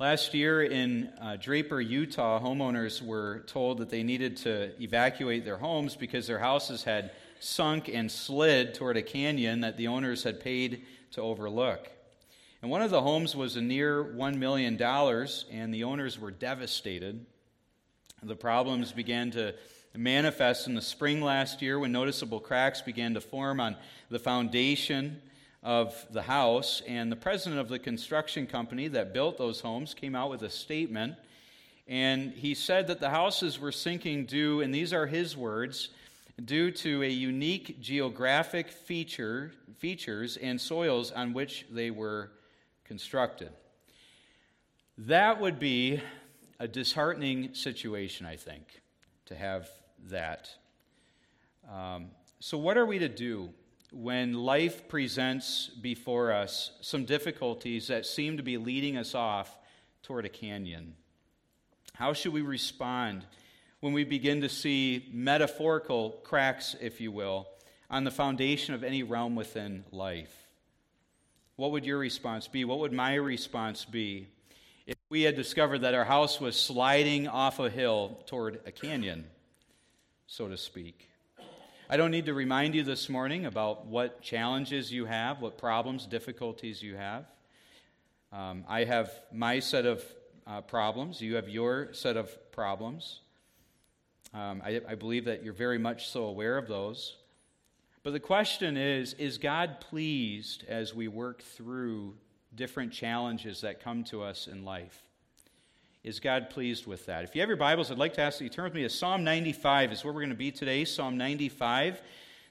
Last 0.00 0.32
year 0.32 0.62
in 0.62 1.12
uh, 1.20 1.34
Draper, 1.34 1.80
Utah, 1.80 2.38
homeowners 2.38 3.02
were 3.02 3.40
told 3.48 3.78
that 3.78 3.90
they 3.90 4.04
needed 4.04 4.36
to 4.38 4.70
evacuate 4.80 5.44
their 5.44 5.56
homes 5.56 5.96
because 5.96 6.28
their 6.28 6.38
houses 6.38 6.84
had 6.84 7.10
sunk 7.40 7.88
and 7.92 8.08
slid 8.08 8.74
toward 8.74 8.96
a 8.96 9.02
canyon 9.02 9.62
that 9.62 9.76
the 9.76 9.88
owners 9.88 10.22
had 10.22 10.38
paid 10.38 10.84
to 11.10 11.20
overlook. 11.20 11.90
And 12.62 12.70
one 12.70 12.80
of 12.80 12.92
the 12.92 13.02
homes 13.02 13.34
was 13.34 13.56
a 13.56 13.60
near 13.60 14.04
$1 14.04 14.36
million, 14.36 14.80
and 14.80 15.74
the 15.74 15.82
owners 15.82 16.16
were 16.16 16.30
devastated. 16.30 17.26
The 18.22 18.36
problems 18.36 18.92
began 18.92 19.32
to 19.32 19.52
manifest 19.96 20.68
in 20.68 20.76
the 20.76 20.80
spring 20.80 21.20
last 21.20 21.60
year 21.60 21.76
when 21.76 21.90
noticeable 21.90 22.38
cracks 22.38 22.80
began 22.80 23.14
to 23.14 23.20
form 23.20 23.58
on 23.58 23.74
the 24.10 24.20
foundation 24.20 25.20
of 25.62 26.06
the 26.10 26.22
house, 26.22 26.82
and 26.86 27.10
the 27.10 27.16
president 27.16 27.60
of 27.60 27.68
the 27.68 27.78
construction 27.78 28.46
company 28.46 28.88
that 28.88 29.12
built 29.12 29.38
those 29.38 29.60
homes 29.60 29.94
came 29.94 30.14
out 30.14 30.30
with 30.30 30.42
a 30.42 30.50
statement. 30.50 31.14
And 31.86 32.32
he 32.32 32.54
said 32.54 32.86
that 32.88 33.00
the 33.00 33.10
houses 33.10 33.58
were 33.58 33.72
sinking 33.72 34.26
due, 34.26 34.60
and 34.60 34.72
these 34.72 34.92
are 34.92 35.06
his 35.06 35.36
words, 35.36 35.88
due 36.44 36.70
to 36.70 37.02
a 37.02 37.08
unique 37.08 37.80
geographic 37.80 38.70
feature, 38.70 39.52
features 39.78 40.36
and 40.36 40.60
soils 40.60 41.10
on 41.10 41.32
which 41.32 41.66
they 41.70 41.90
were 41.90 42.30
constructed. 42.84 43.50
That 44.98 45.40
would 45.40 45.58
be 45.58 46.00
a 46.60 46.68
disheartening 46.68 47.54
situation, 47.54 48.26
I 48.26 48.36
think, 48.36 48.80
to 49.26 49.34
have 49.34 49.68
that. 50.08 50.50
Um, 51.72 52.08
so, 52.40 52.58
what 52.58 52.76
are 52.76 52.86
we 52.86 52.98
to 52.98 53.08
do 53.08 53.50
when 53.92 54.34
life 54.34 54.88
presents 54.88 55.68
before 55.68 56.32
us 56.32 56.72
some 56.80 57.04
difficulties 57.04 57.88
that 57.88 58.06
seem 58.06 58.36
to 58.36 58.42
be 58.42 58.58
leading 58.58 58.96
us 58.96 59.14
off 59.14 59.56
toward 60.02 60.24
a 60.24 60.28
canyon? 60.28 60.94
How 61.94 62.12
should 62.12 62.32
we 62.32 62.42
respond 62.42 63.24
when 63.80 63.92
we 63.92 64.04
begin 64.04 64.40
to 64.42 64.48
see 64.48 65.08
metaphorical 65.12 66.10
cracks, 66.22 66.76
if 66.80 67.00
you 67.00 67.10
will, 67.10 67.48
on 67.90 68.04
the 68.04 68.10
foundation 68.10 68.74
of 68.74 68.84
any 68.84 69.02
realm 69.02 69.34
within 69.34 69.84
life? 69.90 70.48
What 71.56 71.72
would 71.72 71.84
your 71.84 71.98
response 71.98 72.46
be? 72.46 72.64
What 72.64 72.78
would 72.78 72.92
my 72.92 73.14
response 73.14 73.84
be 73.84 74.28
if 74.86 74.96
we 75.08 75.22
had 75.22 75.34
discovered 75.34 75.80
that 75.80 75.94
our 75.94 76.04
house 76.04 76.40
was 76.40 76.54
sliding 76.54 77.26
off 77.26 77.58
a 77.58 77.68
hill 77.68 78.22
toward 78.26 78.60
a 78.64 78.70
canyon, 78.70 79.24
so 80.26 80.48
to 80.48 80.56
speak? 80.56 81.08
I 81.90 81.96
don't 81.96 82.10
need 82.10 82.26
to 82.26 82.34
remind 82.34 82.74
you 82.74 82.82
this 82.82 83.08
morning 83.08 83.46
about 83.46 83.86
what 83.86 84.20
challenges 84.20 84.92
you 84.92 85.06
have, 85.06 85.40
what 85.40 85.56
problems, 85.56 86.04
difficulties 86.04 86.82
you 86.82 86.96
have. 86.96 87.24
Um, 88.30 88.66
I 88.68 88.84
have 88.84 89.10
my 89.32 89.60
set 89.60 89.86
of 89.86 90.04
uh, 90.46 90.60
problems. 90.60 91.22
You 91.22 91.36
have 91.36 91.48
your 91.48 91.94
set 91.94 92.18
of 92.18 92.52
problems. 92.52 93.20
Um, 94.34 94.60
I, 94.62 94.82
I 94.86 94.96
believe 94.96 95.24
that 95.24 95.42
you're 95.42 95.54
very 95.54 95.78
much 95.78 96.08
so 96.08 96.24
aware 96.24 96.58
of 96.58 96.68
those. 96.68 97.16
But 98.02 98.12
the 98.12 98.20
question 98.20 98.76
is 98.76 99.14
is 99.14 99.38
God 99.38 99.80
pleased 99.80 100.66
as 100.68 100.94
we 100.94 101.08
work 101.08 101.40
through 101.40 102.16
different 102.54 102.92
challenges 102.92 103.62
that 103.62 103.82
come 103.82 104.04
to 104.04 104.22
us 104.22 104.46
in 104.46 104.62
life? 104.62 105.07
Is 106.04 106.20
God 106.20 106.48
pleased 106.50 106.86
with 106.86 107.06
that? 107.06 107.24
If 107.24 107.34
you 107.34 107.40
have 107.40 107.48
your 107.48 107.56
Bibles, 107.56 107.90
I'd 107.90 107.98
like 107.98 108.14
to 108.14 108.20
ask 108.20 108.38
that 108.38 108.44
you 108.44 108.50
turn 108.50 108.64
with 108.64 108.74
me 108.74 108.82
to 108.82 108.88
Psalm 108.88 109.24
95, 109.24 109.90
is 109.90 110.04
where 110.04 110.12
we're 110.12 110.20
going 110.20 110.30
to 110.30 110.36
be 110.36 110.52
today. 110.52 110.84
Psalm 110.84 111.18
95. 111.18 112.00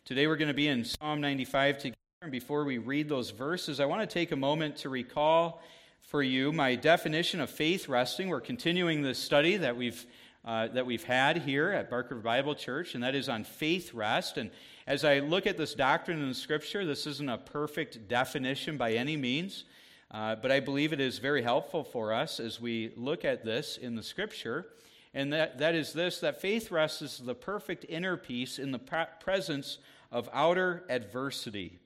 Today 0.04 0.28
we're 0.28 0.36
going 0.36 0.50
to 0.50 0.54
be 0.54 0.67
in 0.67 0.84
Psalm 0.84 1.22
95 1.22 1.78
together. 1.78 1.95
And 2.23 2.31
before 2.31 2.66
we 2.66 2.78
read 2.78 3.08
those 3.08 3.30
verses, 3.30 3.80
I 3.80 3.86
want 3.86 4.02
to 4.02 4.14
take 4.14 4.34
a 4.34 4.36
moment 4.36 4.76
to 4.78 4.89
recall 4.89 5.62
for 6.02 6.22
you 6.22 6.52
my 6.52 6.76
definition 6.76 7.39
of 7.39 7.50
faith 7.50 7.88
resting. 7.88 8.28
We're 8.28 8.42
continuing 8.42 9.02
the 9.02 9.16
study 9.16 9.56
that 9.56 9.78
we've 9.78 10.06
uh, 10.44 10.67
that 10.67 10.86
we've 10.86 11.04
had 11.04 11.38
here 11.38 11.70
at 11.70 11.89
Barker 11.89 12.16
Bible 12.16 12.54
Church, 12.54 12.95
and 12.95 13.04
that 13.04 13.16
is 13.16 13.30
on 13.30 13.45
faith 13.45 13.94
rest. 13.94 14.38
And 14.38 14.52
as 14.86 15.05
I 15.05 15.20
look 15.20 15.48
at 15.48 15.58
this 15.58 15.73
doctrine 15.73 16.22
in 16.22 16.33
Scripture, 16.33 16.86
this 16.86 17.08
isn't 17.08 17.30
a 17.30 17.38
perfect 17.38 18.10
definition 18.10 18.77
by 18.77 18.93
any 18.93 19.16
means. 19.16 19.64
Uh, 20.10 20.36
but 20.36 20.52
I 20.52 20.60
believe 20.60 20.94
it 20.94 21.02
is 21.02 21.20
very 21.20 21.42
helpful 21.42 21.84
for 21.84 22.14
us 22.14 22.40
as 22.40 22.62
we 22.62 22.94
look 22.95 23.26
at 23.26 23.44
this 23.44 23.78
in 23.78 23.95
the 23.95 24.04
scripture. 24.04 24.66
And 25.14 25.34
that, 25.34 25.58
that 25.58 25.76
is 25.76 25.94
this 25.94 26.20
that 26.20 26.42
faith 26.42 26.72
rests 26.72 27.02
is 27.02 27.18
the 27.18 27.36
perfect 27.36 27.86
inner 27.90 28.16
peace 28.16 28.60
in 28.60 28.72
the 28.72 28.80
presence 28.80 29.80
of 30.12 30.30
outer 30.32 30.84
adversity. 30.90 31.80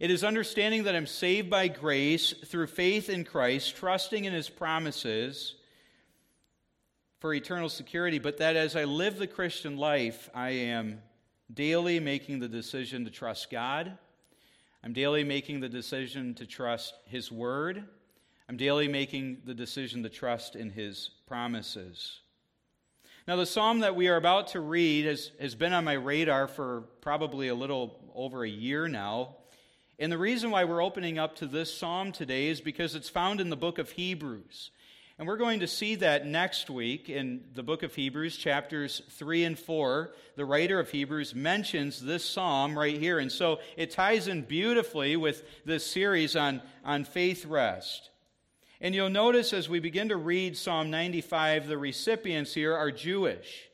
It 0.00 0.10
is 0.10 0.24
understanding 0.24 0.84
that 0.84 0.96
I'm 0.96 1.06
saved 1.06 1.50
by 1.50 1.68
grace 1.68 2.32
through 2.32 2.66
faith 2.68 3.08
in 3.08 3.24
Christ, 3.24 3.76
trusting 3.76 4.24
in 4.24 4.32
his 4.32 4.48
promises 4.48 5.54
for 7.20 7.32
eternal 7.32 7.68
security, 7.68 8.18
but 8.18 8.38
that 8.38 8.56
as 8.56 8.76
I 8.76 8.84
live 8.84 9.18
the 9.18 9.26
Christian 9.26 9.76
life, 9.76 10.28
I 10.34 10.50
am 10.50 11.00
daily 11.52 12.00
making 12.00 12.40
the 12.40 12.48
decision 12.48 13.04
to 13.04 13.10
trust 13.10 13.50
God 13.50 13.96
I'm 14.84 14.92
daily 14.92 15.24
making 15.24 15.60
the 15.60 15.68
decision 15.70 16.34
to 16.34 16.44
trust 16.44 16.92
His 17.06 17.32
Word. 17.32 17.84
I'm 18.50 18.58
daily 18.58 18.86
making 18.86 19.38
the 19.46 19.54
decision 19.54 20.02
to 20.02 20.10
trust 20.10 20.56
in 20.56 20.68
His 20.68 21.08
promises. 21.26 22.20
Now, 23.26 23.36
the 23.36 23.46
psalm 23.46 23.80
that 23.80 23.96
we 23.96 24.08
are 24.08 24.16
about 24.16 24.48
to 24.48 24.60
read 24.60 25.06
has, 25.06 25.30
has 25.40 25.54
been 25.54 25.72
on 25.72 25.84
my 25.84 25.94
radar 25.94 26.46
for 26.46 26.82
probably 27.00 27.48
a 27.48 27.54
little 27.54 27.98
over 28.14 28.44
a 28.44 28.48
year 28.48 28.86
now. 28.86 29.36
And 29.98 30.12
the 30.12 30.18
reason 30.18 30.50
why 30.50 30.64
we're 30.64 30.84
opening 30.84 31.18
up 31.18 31.34
to 31.36 31.46
this 31.46 31.74
psalm 31.74 32.12
today 32.12 32.48
is 32.48 32.60
because 32.60 32.94
it's 32.94 33.08
found 33.08 33.40
in 33.40 33.48
the 33.48 33.56
book 33.56 33.78
of 33.78 33.92
Hebrews. 33.92 34.70
And 35.16 35.28
we're 35.28 35.36
going 35.36 35.60
to 35.60 35.68
see 35.68 35.94
that 35.96 36.26
next 36.26 36.68
week 36.68 37.08
in 37.08 37.44
the 37.54 37.62
book 37.62 37.84
of 37.84 37.94
Hebrews, 37.94 38.36
chapters 38.36 39.00
3 39.10 39.44
and 39.44 39.58
4. 39.58 40.12
The 40.34 40.44
writer 40.44 40.80
of 40.80 40.90
Hebrews 40.90 41.36
mentions 41.36 42.00
this 42.00 42.24
psalm 42.24 42.76
right 42.76 42.98
here. 42.98 43.20
And 43.20 43.30
so 43.30 43.60
it 43.76 43.92
ties 43.92 44.26
in 44.26 44.42
beautifully 44.42 45.16
with 45.16 45.44
this 45.64 45.86
series 45.86 46.34
on, 46.34 46.62
on 46.84 47.04
faith 47.04 47.46
rest. 47.46 48.10
And 48.80 48.92
you'll 48.92 49.08
notice 49.08 49.52
as 49.52 49.68
we 49.68 49.78
begin 49.78 50.08
to 50.08 50.16
read 50.16 50.56
Psalm 50.56 50.90
95, 50.90 51.68
the 51.68 51.78
recipients 51.78 52.52
here 52.52 52.74
are 52.74 52.90
Jewish. 52.90 53.68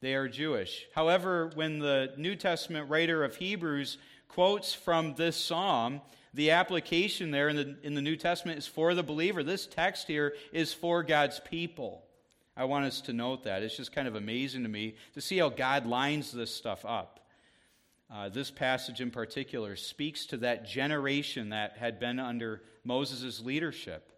They 0.00 0.14
are 0.14 0.26
Jewish. 0.26 0.86
However, 0.94 1.50
when 1.54 1.80
the 1.80 2.14
New 2.16 2.34
Testament 2.34 2.88
writer 2.88 3.24
of 3.24 3.36
Hebrews 3.36 3.98
quotes 4.26 4.72
from 4.72 5.16
this 5.16 5.36
psalm, 5.36 6.00
the 6.34 6.52
application 6.52 7.30
there 7.30 7.48
in 7.48 7.56
the, 7.56 7.76
in 7.82 7.94
the 7.94 8.02
New 8.02 8.16
Testament 8.16 8.58
is 8.58 8.66
for 8.66 8.94
the 8.94 9.02
believer. 9.02 9.42
This 9.42 9.66
text 9.66 10.06
here 10.06 10.34
is 10.52 10.72
for 10.72 11.02
God's 11.02 11.40
people. 11.40 12.02
I 12.56 12.64
want 12.64 12.86
us 12.86 13.02
to 13.02 13.12
note 13.12 13.44
that. 13.44 13.62
It's 13.62 13.76
just 13.76 13.92
kind 13.92 14.08
of 14.08 14.14
amazing 14.14 14.62
to 14.62 14.68
me 14.68 14.96
to 15.14 15.20
see 15.20 15.38
how 15.38 15.50
God 15.50 15.86
lines 15.86 16.32
this 16.32 16.54
stuff 16.54 16.84
up. 16.84 17.20
Uh, 18.10 18.28
this 18.28 18.50
passage 18.50 19.00
in 19.00 19.10
particular 19.10 19.74
speaks 19.76 20.26
to 20.26 20.38
that 20.38 20.66
generation 20.66 21.50
that 21.50 21.76
had 21.78 21.98
been 21.98 22.18
under 22.18 22.62
Moses' 22.84 23.40
leadership. 23.40 24.12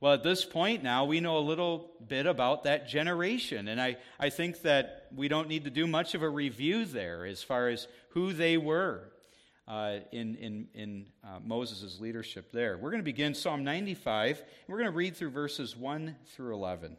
Well, 0.00 0.12
at 0.12 0.22
this 0.22 0.44
point 0.44 0.82
now, 0.82 1.06
we 1.06 1.20
know 1.20 1.38
a 1.38 1.40
little 1.40 1.90
bit 2.06 2.26
about 2.26 2.64
that 2.64 2.88
generation. 2.88 3.68
And 3.68 3.80
I, 3.80 3.96
I 4.20 4.28
think 4.28 4.62
that 4.62 5.06
we 5.14 5.28
don't 5.28 5.48
need 5.48 5.64
to 5.64 5.70
do 5.70 5.86
much 5.86 6.14
of 6.14 6.22
a 6.22 6.28
review 6.28 6.84
there 6.84 7.24
as 7.24 7.42
far 7.42 7.68
as 7.68 7.88
who 8.10 8.34
they 8.34 8.58
were 8.58 9.10
uh, 9.68 9.98
in, 10.12 10.36
in, 10.36 10.68
in 10.74 11.06
uh, 11.24 11.38
Moses' 11.44 11.98
leadership 12.00 12.52
there. 12.52 12.78
We're 12.78 12.90
going 12.90 13.02
to 13.02 13.04
begin 13.04 13.34
Psalm 13.34 13.64
95, 13.64 14.38
and 14.38 14.46
we're 14.68 14.78
going 14.78 14.90
to 14.90 14.96
read 14.96 15.16
through 15.16 15.30
verses 15.30 15.76
1 15.76 16.14
through 16.34 16.54
11. 16.54 16.96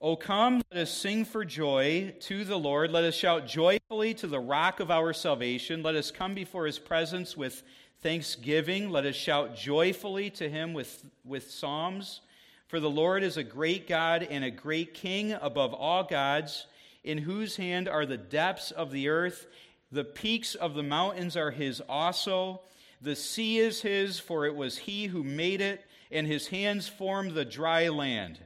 O 0.00 0.16
come, 0.16 0.62
let 0.70 0.82
us 0.82 0.90
sing 0.92 1.24
for 1.24 1.44
joy 1.44 2.14
to 2.20 2.44
the 2.44 2.58
Lord. 2.58 2.90
Let 2.90 3.04
us 3.04 3.14
shout 3.14 3.46
joyfully 3.46 4.14
to 4.14 4.26
the 4.26 4.38
rock 4.38 4.80
of 4.80 4.90
our 4.90 5.12
salvation. 5.12 5.82
Let 5.82 5.94
us 5.94 6.10
come 6.10 6.34
before 6.34 6.66
his 6.66 6.78
presence 6.78 7.36
with 7.36 7.62
thanksgiving. 8.02 8.90
Let 8.90 9.06
us 9.06 9.16
shout 9.16 9.56
joyfully 9.56 10.30
to 10.30 10.48
him 10.48 10.74
with, 10.74 11.04
with 11.24 11.50
psalms. 11.50 12.20
For 12.68 12.80
the 12.80 12.90
Lord 12.90 13.22
is 13.22 13.36
a 13.36 13.44
great 13.44 13.88
God 13.88 14.26
and 14.28 14.44
a 14.44 14.50
great 14.50 14.94
King 14.94 15.32
above 15.32 15.72
all 15.72 16.04
gods, 16.04 16.66
in 17.02 17.18
whose 17.18 17.56
hand 17.56 17.88
are 17.88 18.04
the 18.04 18.16
depths 18.16 18.70
of 18.70 18.90
the 18.90 19.08
earth 19.08 19.46
the 19.94 20.04
peaks 20.04 20.56
of 20.56 20.74
the 20.74 20.82
mountains 20.82 21.36
are 21.36 21.52
his 21.52 21.80
also. 21.88 22.60
The 23.00 23.14
sea 23.14 23.58
is 23.58 23.82
his, 23.82 24.18
for 24.18 24.44
it 24.44 24.56
was 24.56 24.78
he 24.78 25.06
who 25.06 25.22
made 25.22 25.60
it, 25.60 25.84
and 26.10 26.26
his 26.26 26.48
hands 26.48 26.88
formed 26.88 27.32
the 27.32 27.44
dry 27.44 27.88
land. 27.88 28.40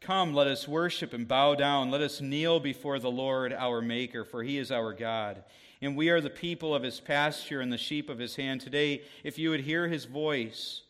Come, 0.00 0.32
let 0.32 0.46
us 0.46 0.66
worship 0.66 1.12
and 1.12 1.28
bow 1.28 1.56
down. 1.56 1.90
Let 1.90 2.00
us 2.00 2.22
kneel 2.22 2.58
before 2.58 2.98
the 2.98 3.10
Lord 3.10 3.52
our 3.52 3.82
Maker, 3.82 4.24
for 4.24 4.42
he 4.42 4.56
is 4.56 4.72
our 4.72 4.94
God. 4.94 5.44
And 5.82 5.94
we 5.94 6.08
are 6.08 6.22
the 6.22 6.30
people 6.30 6.74
of 6.74 6.82
his 6.82 7.00
pasture 7.00 7.60
and 7.60 7.70
the 7.70 7.78
sheep 7.78 8.08
of 8.08 8.18
his 8.18 8.36
hand. 8.36 8.62
Today, 8.62 9.02
if 9.22 9.38
you 9.38 9.50
would 9.50 9.60
hear 9.60 9.88
his 9.88 10.06
voice, 10.06 10.82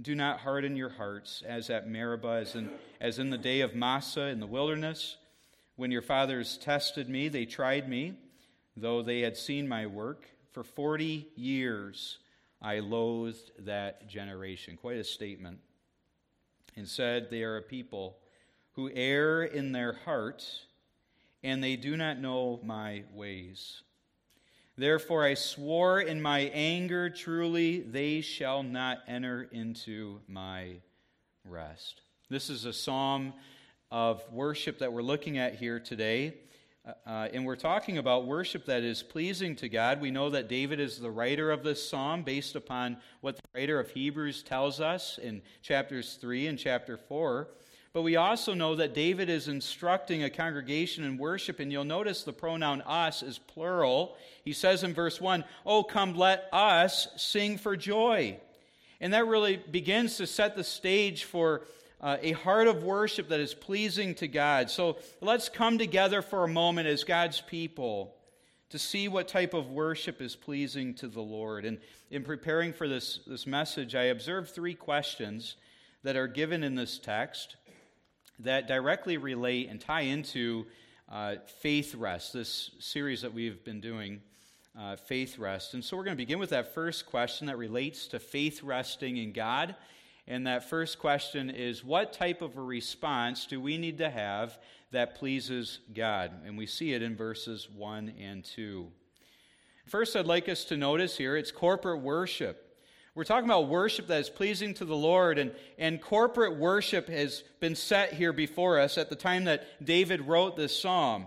do 0.00 0.14
not 0.14 0.40
harden 0.40 0.76
your 0.76 0.90
hearts 0.90 1.42
as 1.44 1.68
at 1.68 1.88
Meribah, 1.88 2.42
as 2.42 2.54
in, 2.54 2.70
as 3.00 3.18
in 3.18 3.30
the 3.30 3.38
day 3.38 3.60
of 3.60 3.74
Massah 3.74 4.28
in 4.28 4.38
the 4.38 4.46
wilderness. 4.46 5.16
When 5.74 5.90
your 5.90 6.02
fathers 6.02 6.58
tested 6.58 7.08
me, 7.08 7.28
they 7.28 7.44
tried 7.44 7.88
me 7.88 8.14
though 8.80 9.02
they 9.02 9.20
had 9.20 9.36
seen 9.36 9.68
my 9.68 9.86
work. 9.86 10.28
For 10.52 10.62
40 10.64 11.28
years 11.36 12.18
I 12.60 12.80
loathed 12.80 13.52
that 13.60 14.08
generation. 14.08 14.76
Quite 14.76 14.98
a 14.98 15.04
statement. 15.04 15.58
And 16.76 16.88
said, 16.88 17.28
They 17.30 17.42
are 17.42 17.56
a 17.56 17.62
people 17.62 18.18
who 18.72 18.90
err 18.94 19.42
in 19.42 19.72
their 19.72 19.94
hearts, 20.04 20.66
and 21.42 21.62
they 21.62 21.76
do 21.76 21.96
not 21.96 22.20
know 22.20 22.60
my 22.62 23.02
ways. 23.12 23.82
Therefore 24.76 25.24
I 25.24 25.34
swore 25.34 26.00
in 26.00 26.22
my 26.22 26.40
anger, 26.54 27.10
truly 27.10 27.80
they 27.80 28.20
shall 28.20 28.62
not 28.62 28.98
enter 29.08 29.48
into 29.50 30.20
my 30.28 30.76
rest. 31.44 32.02
This 32.30 32.48
is 32.48 32.64
a 32.64 32.72
psalm 32.72 33.32
of 33.90 34.22
worship 34.32 34.78
that 34.78 34.92
we're 34.92 35.02
looking 35.02 35.38
at 35.38 35.56
here 35.56 35.80
today. 35.80 36.34
Uh, 36.88 36.92
uh, 37.06 37.28
and 37.32 37.44
we're 37.44 37.56
talking 37.56 37.98
about 37.98 38.26
worship 38.26 38.64
that 38.66 38.82
is 38.82 39.02
pleasing 39.02 39.54
to 39.56 39.68
God. 39.68 40.00
We 40.00 40.10
know 40.10 40.30
that 40.30 40.48
David 40.48 40.80
is 40.80 40.98
the 40.98 41.10
writer 41.10 41.50
of 41.50 41.62
this 41.62 41.86
psalm 41.86 42.22
based 42.22 42.56
upon 42.56 42.96
what 43.20 43.36
the 43.36 43.42
writer 43.54 43.78
of 43.78 43.90
Hebrews 43.90 44.42
tells 44.42 44.80
us 44.80 45.18
in 45.18 45.42
chapters 45.62 46.18
3 46.20 46.46
and 46.46 46.58
chapter 46.58 46.96
4. 46.96 47.48
But 47.92 48.02
we 48.02 48.16
also 48.16 48.54
know 48.54 48.74
that 48.76 48.94
David 48.94 49.28
is 49.28 49.48
instructing 49.48 50.22
a 50.22 50.30
congregation 50.30 51.04
in 51.04 51.18
worship, 51.18 51.58
and 51.58 51.72
you'll 51.72 51.84
notice 51.84 52.22
the 52.22 52.32
pronoun 52.32 52.82
us 52.82 53.22
is 53.22 53.38
plural. 53.38 54.16
He 54.44 54.52
says 54.52 54.82
in 54.82 54.94
verse 54.94 55.20
1, 55.20 55.44
Oh, 55.66 55.82
come, 55.82 56.14
let 56.14 56.48
us 56.52 57.08
sing 57.16 57.58
for 57.58 57.76
joy. 57.76 58.38
And 59.00 59.12
that 59.12 59.26
really 59.26 59.56
begins 59.56 60.16
to 60.16 60.26
set 60.26 60.56
the 60.56 60.64
stage 60.64 61.24
for 61.24 61.62
uh, 62.00 62.16
a 62.22 62.32
heart 62.32 62.68
of 62.68 62.82
worship 62.82 63.28
that 63.28 63.40
is 63.40 63.54
pleasing 63.54 64.14
to 64.16 64.28
God. 64.28 64.70
So 64.70 64.98
let's 65.20 65.48
come 65.48 65.78
together 65.78 66.22
for 66.22 66.44
a 66.44 66.48
moment 66.48 66.86
as 66.86 67.04
God's 67.04 67.40
people 67.40 68.14
to 68.70 68.78
see 68.78 69.08
what 69.08 69.28
type 69.28 69.54
of 69.54 69.70
worship 69.70 70.20
is 70.20 70.36
pleasing 70.36 70.94
to 70.94 71.08
the 71.08 71.22
Lord. 71.22 71.64
And 71.64 71.78
in 72.10 72.22
preparing 72.22 72.72
for 72.72 72.86
this, 72.86 73.20
this 73.26 73.46
message, 73.46 73.94
I 73.94 74.04
observed 74.04 74.50
three 74.50 74.74
questions 74.74 75.56
that 76.02 76.16
are 76.16 76.28
given 76.28 76.62
in 76.62 76.74
this 76.74 76.98
text 76.98 77.56
that 78.40 78.68
directly 78.68 79.16
relate 79.16 79.68
and 79.68 79.80
tie 79.80 80.02
into 80.02 80.66
uh, 81.10 81.36
faith 81.60 81.94
rest, 81.94 82.32
this 82.32 82.70
series 82.78 83.22
that 83.22 83.32
we've 83.32 83.64
been 83.64 83.80
doing. 83.80 84.20
Uh, 84.78 84.94
faith 84.94 85.38
rest. 85.38 85.74
And 85.74 85.82
so 85.84 85.96
we're 85.96 86.04
going 86.04 86.16
to 86.16 86.22
begin 86.22 86.38
with 86.38 86.50
that 86.50 86.72
first 86.72 87.06
question 87.06 87.48
that 87.48 87.58
relates 87.58 88.06
to 88.08 88.20
faith 88.20 88.62
resting 88.62 89.16
in 89.16 89.32
God 89.32 89.74
and 90.28 90.46
that 90.46 90.68
first 90.68 90.98
question 90.98 91.48
is 91.48 91.82
what 91.82 92.12
type 92.12 92.42
of 92.42 92.58
a 92.58 92.62
response 92.62 93.46
do 93.46 93.62
we 93.62 93.78
need 93.78 93.96
to 93.98 94.10
have 94.10 94.58
that 94.92 95.14
pleases 95.14 95.80
God? 95.94 96.32
And 96.44 96.58
we 96.58 96.66
see 96.66 96.92
it 96.92 97.02
in 97.02 97.16
verses 97.16 97.66
1 97.74 98.12
and 98.20 98.44
2. 98.44 98.86
First, 99.86 100.14
I'd 100.16 100.26
like 100.26 100.50
us 100.50 100.64
to 100.66 100.76
notice 100.76 101.16
here 101.16 101.34
it's 101.34 101.50
corporate 101.50 102.02
worship. 102.02 102.62
We're 103.14 103.24
talking 103.24 103.48
about 103.48 103.68
worship 103.68 104.06
that 104.08 104.20
is 104.20 104.28
pleasing 104.28 104.74
to 104.74 104.84
the 104.84 104.94
Lord, 104.94 105.38
and, 105.38 105.50
and 105.78 106.00
corporate 106.00 106.58
worship 106.58 107.08
has 107.08 107.42
been 107.58 107.74
set 107.74 108.12
here 108.12 108.34
before 108.34 108.78
us 108.78 108.98
at 108.98 109.08
the 109.08 109.16
time 109.16 109.44
that 109.44 109.82
David 109.82 110.28
wrote 110.28 110.56
this 110.56 110.78
psalm. 110.78 111.24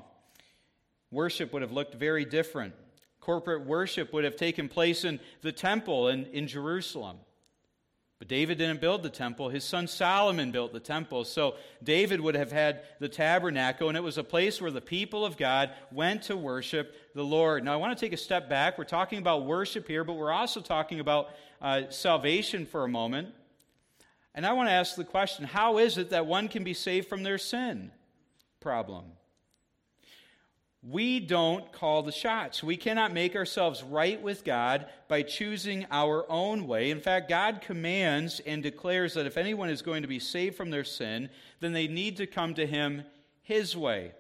Worship 1.10 1.52
would 1.54 1.64
have 1.64 1.72
looked 1.72 1.96
very 1.96 2.24
different. 2.24 2.76
Corporate 3.20 3.66
worship 3.66 4.14
would 4.14 4.26
have 4.26 4.36
taken 4.36 4.70
place 4.70 5.04
in 5.04 5.20
the 5.42 5.52
temple 5.52 6.08
in, 6.08 6.28
in 6.28 6.48
Jerusalem. 6.48 7.18
But 8.22 8.28
David 8.28 8.60
didn't 8.60 8.82
build 8.82 9.02
the 9.02 9.10
temple. 9.10 9.50
His 9.50 9.64
son 9.64 9.88
Solomon 9.88 10.52
built 10.52 10.74
the 10.74 10.80
temple. 10.80 11.24
So 11.24 11.56
David 11.84 12.22
would 12.22 12.36
have 12.36 12.52
had 12.52 12.84
the 13.00 13.10
tabernacle, 13.10 13.88
and 13.88 13.98
it 13.98 14.04
was 14.04 14.20
a 14.20 14.24
place 14.24 14.62
where 14.62 14.70
the 14.70 14.80
people 14.80 15.26
of 15.26 15.38
God 15.38 15.72
went 15.92 16.22
to 16.26 16.38
worship 16.38 16.96
the 17.16 17.24
Lord. 17.24 17.66
Now, 17.66 17.74
I 17.74 17.78
want 17.78 17.98
to 17.98 18.06
take 18.06 18.14
a 18.14 18.18
step 18.18 18.48
back. 18.48 18.78
We're 18.78 18.84
talking 18.84 19.18
about 19.18 19.48
worship 19.48 19.88
here, 19.88 20.04
but 20.04 20.14
we're 20.14 20.32
also 20.32 20.62
talking 20.62 21.00
about 21.00 21.30
uh, 21.64 21.90
salvation 21.90 22.68
for 22.68 22.84
a 22.84 22.88
moment. 22.88 23.30
And 24.36 24.46
I 24.46 24.54
want 24.54 24.70
to 24.70 24.74
ask 24.74 24.96
the 24.96 25.04
question 25.04 25.46
how 25.46 25.80
is 25.80 25.98
it 25.98 26.12
that 26.12 26.28
one 26.28 26.48
can 26.48 26.64
be 26.64 26.76
saved 26.76 27.10
from 27.10 27.24
their 27.24 27.40
sin 27.40 27.90
problem? 28.60 29.06
We 30.84 31.20
don't 31.20 31.72
call 31.72 32.02
the 32.02 32.12
shots. 32.12 32.64
We 32.64 32.76
cannot 32.76 33.14
make 33.14 33.36
ourselves 33.36 33.84
right 33.84 34.20
with 34.20 34.44
God 34.44 34.88
by 35.08 35.22
choosing 35.22 35.86
our 35.92 36.26
own 36.28 36.66
way. 36.66 36.90
In 36.90 37.00
fact, 37.00 37.30
God 37.30 37.62
commands 37.62 38.40
and 38.48 38.64
declares 38.64 39.14
that 39.14 39.28
if 39.28 39.38
anyone 39.38 39.70
is 39.70 39.84
going 39.84 40.02
to 40.02 40.08
be 40.08 40.18
saved 40.18 40.56
from 40.56 40.72
their 40.72 40.84
sin, 40.84 41.30
then 41.60 41.74
they 41.74 41.88
need 41.88 42.18
to 42.18 42.26
come 42.26 42.56
to 42.56 42.66
Him 42.66 43.04
His 43.44 43.78
way. 43.78 44.14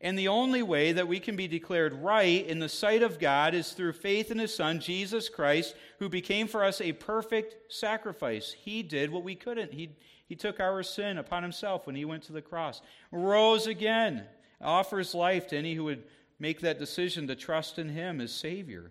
And 0.00 0.18
the 0.18 0.28
only 0.28 0.62
way 0.62 0.92
that 0.92 1.08
we 1.08 1.20
can 1.20 1.36
be 1.36 1.46
declared 1.46 1.92
right 1.92 2.46
in 2.46 2.58
the 2.58 2.70
sight 2.70 3.02
of 3.02 3.18
God 3.18 3.52
is 3.54 3.72
through 3.72 3.92
faith 3.92 4.30
in 4.30 4.38
His 4.38 4.54
Son, 4.54 4.80
Jesus 4.80 5.28
Christ, 5.28 5.74
who 5.98 6.08
became 6.08 6.48
for 6.48 6.64
us 6.64 6.80
a 6.80 6.92
perfect 6.92 7.70
sacrifice. 7.70 8.56
He 8.58 8.82
did 8.82 9.10
what 9.10 9.24
we 9.24 9.34
couldn't. 9.34 9.74
He, 9.74 9.90
he 10.26 10.36
took 10.36 10.58
our 10.58 10.82
sin 10.82 11.18
upon 11.18 11.42
Himself 11.42 11.86
when 11.86 11.96
He 11.96 12.06
went 12.06 12.22
to 12.24 12.32
the 12.32 12.40
cross, 12.40 12.80
rose 13.12 13.66
again 13.66 14.24
offers 14.60 15.14
life 15.14 15.48
to 15.48 15.56
any 15.56 15.74
who 15.74 15.84
would 15.84 16.02
make 16.38 16.60
that 16.60 16.78
decision 16.78 17.26
to 17.28 17.36
trust 17.36 17.78
in 17.78 17.88
Him 17.88 18.20
as 18.20 18.32
Savior. 18.32 18.90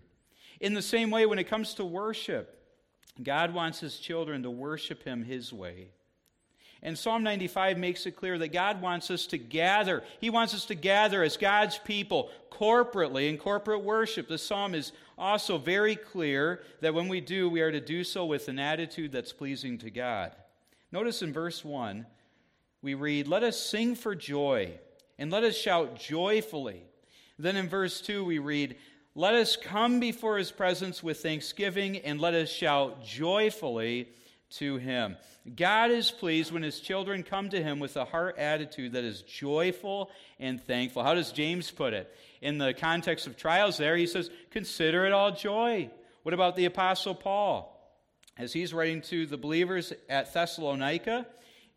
In 0.60 0.74
the 0.74 0.82
same 0.82 1.10
way, 1.10 1.26
when 1.26 1.38
it 1.38 1.48
comes 1.48 1.74
to 1.74 1.84
worship, 1.84 2.56
God 3.22 3.54
wants 3.54 3.80
His 3.80 3.98
children 3.98 4.42
to 4.42 4.50
worship 4.50 5.04
Him 5.04 5.24
His 5.24 5.52
way. 5.52 5.88
And 6.82 6.96
Psalm 6.96 7.22
95 7.22 7.76
makes 7.76 8.06
it 8.06 8.16
clear 8.16 8.38
that 8.38 8.52
God 8.52 8.80
wants 8.80 9.10
us 9.10 9.26
to 9.26 9.38
gather. 9.38 10.02
He 10.18 10.30
wants 10.30 10.54
us 10.54 10.64
to 10.66 10.74
gather 10.74 11.22
as 11.22 11.36
God's 11.36 11.78
people 11.78 12.30
corporately 12.50 13.28
in 13.28 13.36
corporate 13.36 13.82
worship. 13.82 14.28
The 14.28 14.38
psalm 14.38 14.74
is 14.74 14.92
also 15.18 15.58
very 15.58 15.94
clear 15.94 16.62
that 16.80 16.94
when 16.94 17.08
we 17.08 17.20
do, 17.20 17.50
we 17.50 17.60
are 17.60 17.72
to 17.72 17.80
do 17.80 18.02
so 18.02 18.24
with 18.24 18.48
an 18.48 18.58
attitude 18.58 19.12
that's 19.12 19.32
pleasing 19.32 19.76
to 19.78 19.90
God. 19.90 20.32
Notice 20.90 21.20
in 21.20 21.34
verse 21.34 21.62
1, 21.62 22.06
we 22.80 22.94
read, 22.94 23.28
Let 23.28 23.42
us 23.42 23.62
sing 23.62 23.94
for 23.94 24.14
joy 24.14 24.78
and 25.20 25.30
let 25.30 25.44
us 25.44 25.54
shout 25.54 26.00
joyfully. 26.00 26.82
Then 27.38 27.56
in 27.56 27.68
verse 27.68 28.00
2, 28.00 28.24
we 28.24 28.38
read, 28.38 28.76
Let 29.14 29.34
us 29.34 29.54
come 29.54 30.00
before 30.00 30.38
his 30.38 30.50
presence 30.50 31.02
with 31.02 31.20
thanksgiving, 31.20 31.98
and 31.98 32.18
let 32.18 32.32
us 32.32 32.48
shout 32.48 33.04
joyfully 33.04 34.08
to 34.52 34.78
him. 34.78 35.16
God 35.56 35.90
is 35.90 36.10
pleased 36.10 36.52
when 36.52 36.62
his 36.62 36.80
children 36.80 37.22
come 37.22 37.50
to 37.50 37.62
him 37.62 37.78
with 37.78 37.98
a 37.98 38.06
heart 38.06 38.38
attitude 38.38 38.92
that 38.92 39.04
is 39.04 39.20
joyful 39.20 40.10
and 40.38 40.60
thankful. 40.60 41.02
How 41.02 41.14
does 41.14 41.32
James 41.32 41.70
put 41.70 41.92
it? 41.92 42.12
In 42.40 42.56
the 42.56 42.72
context 42.72 43.26
of 43.26 43.36
trials, 43.36 43.76
there, 43.76 43.98
he 43.98 44.06
says, 44.06 44.30
Consider 44.50 45.04
it 45.04 45.12
all 45.12 45.32
joy. 45.32 45.90
What 46.22 46.32
about 46.32 46.56
the 46.56 46.64
Apostle 46.64 47.14
Paul? 47.14 47.76
As 48.38 48.54
he's 48.54 48.72
writing 48.72 49.02
to 49.02 49.26
the 49.26 49.36
believers 49.36 49.92
at 50.08 50.32
Thessalonica, 50.32 51.26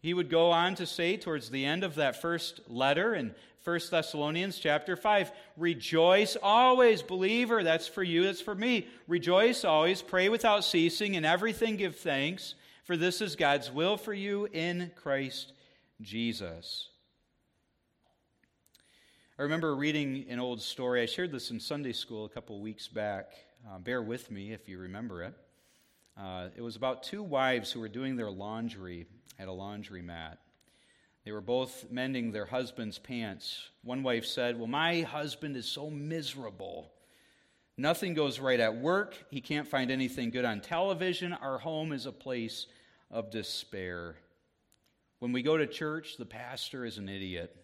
he 0.04 0.14
would 0.14 0.30
go 0.30 0.52
on 0.52 0.76
to 0.76 0.86
say 0.86 1.16
towards 1.16 1.50
the 1.50 1.66
end 1.66 1.86
of 1.86 1.96
that 1.96 2.22
first 2.22 2.60
letter 2.68 3.16
in 3.16 3.34
1 3.64 3.80
Thessalonians 3.90 4.60
chapter 4.60 4.98
5 4.98 5.32
Rejoice 5.56 6.36
always, 6.44 7.02
believer. 7.02 7.64
That's 7.64 7.88
for 7.88 8.04
you, 8.04 8.26
that's 8.26 8.42
for 8.42 8.54
me. 8.54 8.86
Rejoice 9.08 9.64
always, 9.64 10.02
pray 10.02 10.28
without 10.28 10.66
ceasing, 10.66 11.16
and 11.16 11.26
everything 11.26 11.78
give 11.78 11.96
thanks, 11.96 12.56
for 12.84 12.98
this 12.98 13.22
is 13.22 13.38
God's 13.38 13.72
will 13.72 13.96
for 13.96 14.14
you 14.14 14.50
in 14.52 14.92
Christ 15.02 15.54
Jesus. 16.02 16.90
I 19.40 19.44
remember 19.44 19.74
reading 19.74 20.26
an 20.28 20.40
old 20.40 20.62
story. 20.62 21.02
I 21.02 21.06
shared 21.06 21.32
this 21.32 21.50
in 21.50 21.62
Sunday 21.62 21.94
school 21.94 22.26
a 22.26 22.30
couple 22.30 22.60
weeks 22.60 22.90
back. 22.90 23.32
Uh, 23.66 23.80
bear 23.80 24.02
with 24.02 24.30
me 24.30 24.52
if 24.52 24.68
you 24.68 24.80
remember 24.80 25.24
it. 25.24 25.34
Uh, 26.18 26.50
it 26.56 26.62
was 26.62 26.76
about 26.76 27.04
two 27.04 27.24
wives 27.24 27.72
who 27.72 27.80
were 27.80 27.90
doing 27.90 28.16
their 28.16 28.30
laundry 28.30 29.08
at 29.40 29.48
a 29.48 29.52
laundromat. 29.52 30.38
They 31.26 31.32
were 31.32 31.42
both 31.42 31.90
mending 31.90 32.32
their 32.32 32.46
husband's 32.46 33.00
pants. 33.00 33.70
One 33.84 34.04
wife 34.04 34.26
said, 34.26 34.58
Well, 34.58 34.68
my 34.68 35.02
husband 35.02 35.56
is 35.56 35.66
so 35.66 35.90
miserable. 35.90 36.92
Nothing 37.78 38.14
goes 38.14 38.40
right 38.40 38.60
at 38.60 38.76
work. 38.76 39.16
He 39.32 39.42
can't 39.42 39.68
find 39.68 39.90
anything 39.90 40.30
good 40.30 40.46
on 40.46 40.62
television. 40.62 41.34
Our 41.34 41.58
home 41.58 41.92
is 41.92 42.06
a 42.06 42.12
place 42.12 42.68
of 43.10 43.32
despair. 43.32 44.16
When 45.20 45.32
we 45.32 45.42
go 45.42 45.58
to 45.58 45.66
church, 45.66 46.18
the 46.18 46.26
pastor 46.26 46.86
is 46.86 46.98
an 46.98 47.10
idiot. 47.10 47.56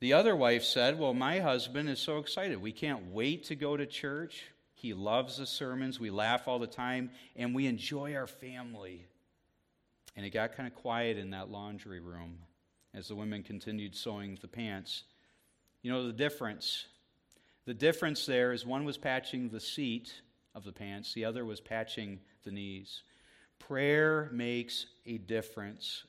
The 0.00 0.12
other 0.12 0.36
wife 0.36 0.64
said, 0.64 0.98
Well, 0.98 1.14
my 1.14 1.38
husband 1.38 1.88
is 1.88 2.00
so 2.00 2.18
excited. 2.18 2.60
We 2.60 2.72
can't 2.72 3.12
wait 3.12 3.44
to 3.44 3.54
go 3.54 3.76
to 3.76 3.86
church. 3.86 4.42
He 4.84 4.92
loves 4.92 5.38
the 5.38 5.46
sermons. 5.46 5.98
We 5.98 6.10
laugh 6.10 6.46
all 6.46 6.58
the 6.58 6.66
time, 6.66 7.08
and 7.36 7.54
we 7.54 7.66
enjoy 7.66 8.16
our 8.16 8.26
family. 8.26 9.06
And 10.14 10.26
it 10.26 10.28
got 10.28 10.54
kind 10.54 10.66
of 10.66 10.74
quiet 10.74 11.16
in 11.16 11.30
that 11.30 11.50
laundry 11.50 12.00
room 12.00 12.36
as 12.92 13.08
the 13.08 13.14
women 13.14 13.42
continued 13.42 13.96
sewing 13.96 14.36
the 14.42 14.46
pants. 14.46 15.04
You 15.80 15.90
know 15.90 16.06
the 16.06 16.12
difference? 16.12 16.84
The 17.64 17.72
difference 17.72 18.26
there 18.26 18.52
is 18.52 18.66
one 18.66 18.84
was 18.84 18.98
patching 18.98 19.48
the 19.48 19.58
seat 19.58 20.12
of 20.54 20.64
the 20.64 20.72
pants, 20.72 21.14
the 21.14 21.24
other 21.24 21.46
was 21.46 21.62
patching 21.62 22.20
the 22.42 22.50
knees. 22.50 23.04
Prayer 23.58 24.28
makes 24.32 24.84
a 25.06 25.16
difference. 25.16 26.04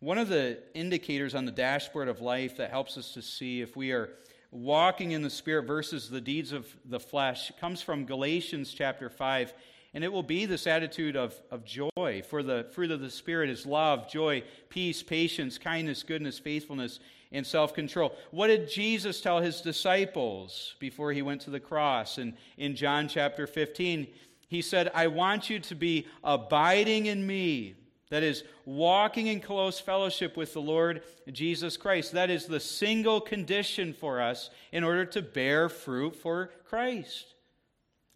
One 0.00 0.18
of 0.18 0.28
the 0.28 0.58
indicators 0.74 1.36
on 1.36 1.44
the 1.44 1.52
dashboard 1.52 2.08
of 2.08 2.20
life 2.20 2.56
that 2.56 2.70
helps 2.70 2.98
us 2.98 3.14
to 3.14 3.22
see 3.22 3.60
if 3.60 3.76
we 3.76 3.92
are 3.92 4.10
walking 4.50 5.12
in 5.12 5.22
the 5.22 5.30
Spirit 5.30 5.66
versus 5.66 6.08
the 6.08 6.20
deeds 6.20 6.52
of 6.52 6.66
the 6.84 7.00
flesh 7.00 7.52
comes 7.60 7.82
from 7.82 8.04
Galatians 8.04 8.72
chapter 8.72 9.08
5. 9.08 9.52
And 9.92 10.04
it 10.04 10.12
will 10.12 10.22
be 10.22 10.46
this 10.46 10.66
attitude 10.66 11.16
of, 11.16 11.34
of 11.50 11.64
joy. 11.64 12.22
For 12.28 12.42
the 12.42 12.66
fruit 12.72 12.92
of 12.92 13.00
the 13.00 13.10
Spirit 13.10 13.50
is 13.50 13.66
love, 13.66 14.08
joy, 14.08 14.44
peace, 14.68 15.02
patience, 15.02 15.58
kindness, 15.58 16.04
goodness, 16.04 16.38
faithfulness, 16.38 17.00
and 17.32 17.46
self 17.46 17.74
control. 17.74 18.14
What 18.30 18.48
did 18.48 18.70
Jesus 18.70 19.20
tell 19.20 19.40
his 19.40 19.60
disciples 19.60 20.76
before 20.78 21.12
he 21.12 21.22
went 21.22 21.40
to 21.42 21.50
the 21.50 21.60
cross? 21.60 22.18
And 22.18 22.34
in 22.56 22.76
John 22.76 23.08
chapter 23.08 23.46
15, 23.46 24.06
he 24.48 24.62
said, 24.62 24.90
I 24.94 25.08
want 25.08 25.50
you 25.50 25.60
to 25.60 25.74
be 25.74 26.06
abiding 26.22 27.06
in 27.06 27.26
me 27.26 27.74
that 28.10 28.22
is, 28.22 28.44
walking 28.64 29.28
in 29.28 29.40
close 29.40 29.80
fellowship 29.80 30.36
with 30.36 30.52
the 30.52 30.60
Lord 30.60 31.02
Jesus 31.32 31.76
Christ. 31.76 32.12
That 32.12 32.30
is 32.30 32.46
the 32.46 32.60
single 32.60 33.20
condition 33.20 33.92
for 33.92 34.20
us 34.20 34.50
in 34.72 34.84
order 34.84 35.04
to 35.06 35.22
bear 35.22 35.68
fruit 35.68 36.14
for 36.14 36.50
Christ. 36.68 37.34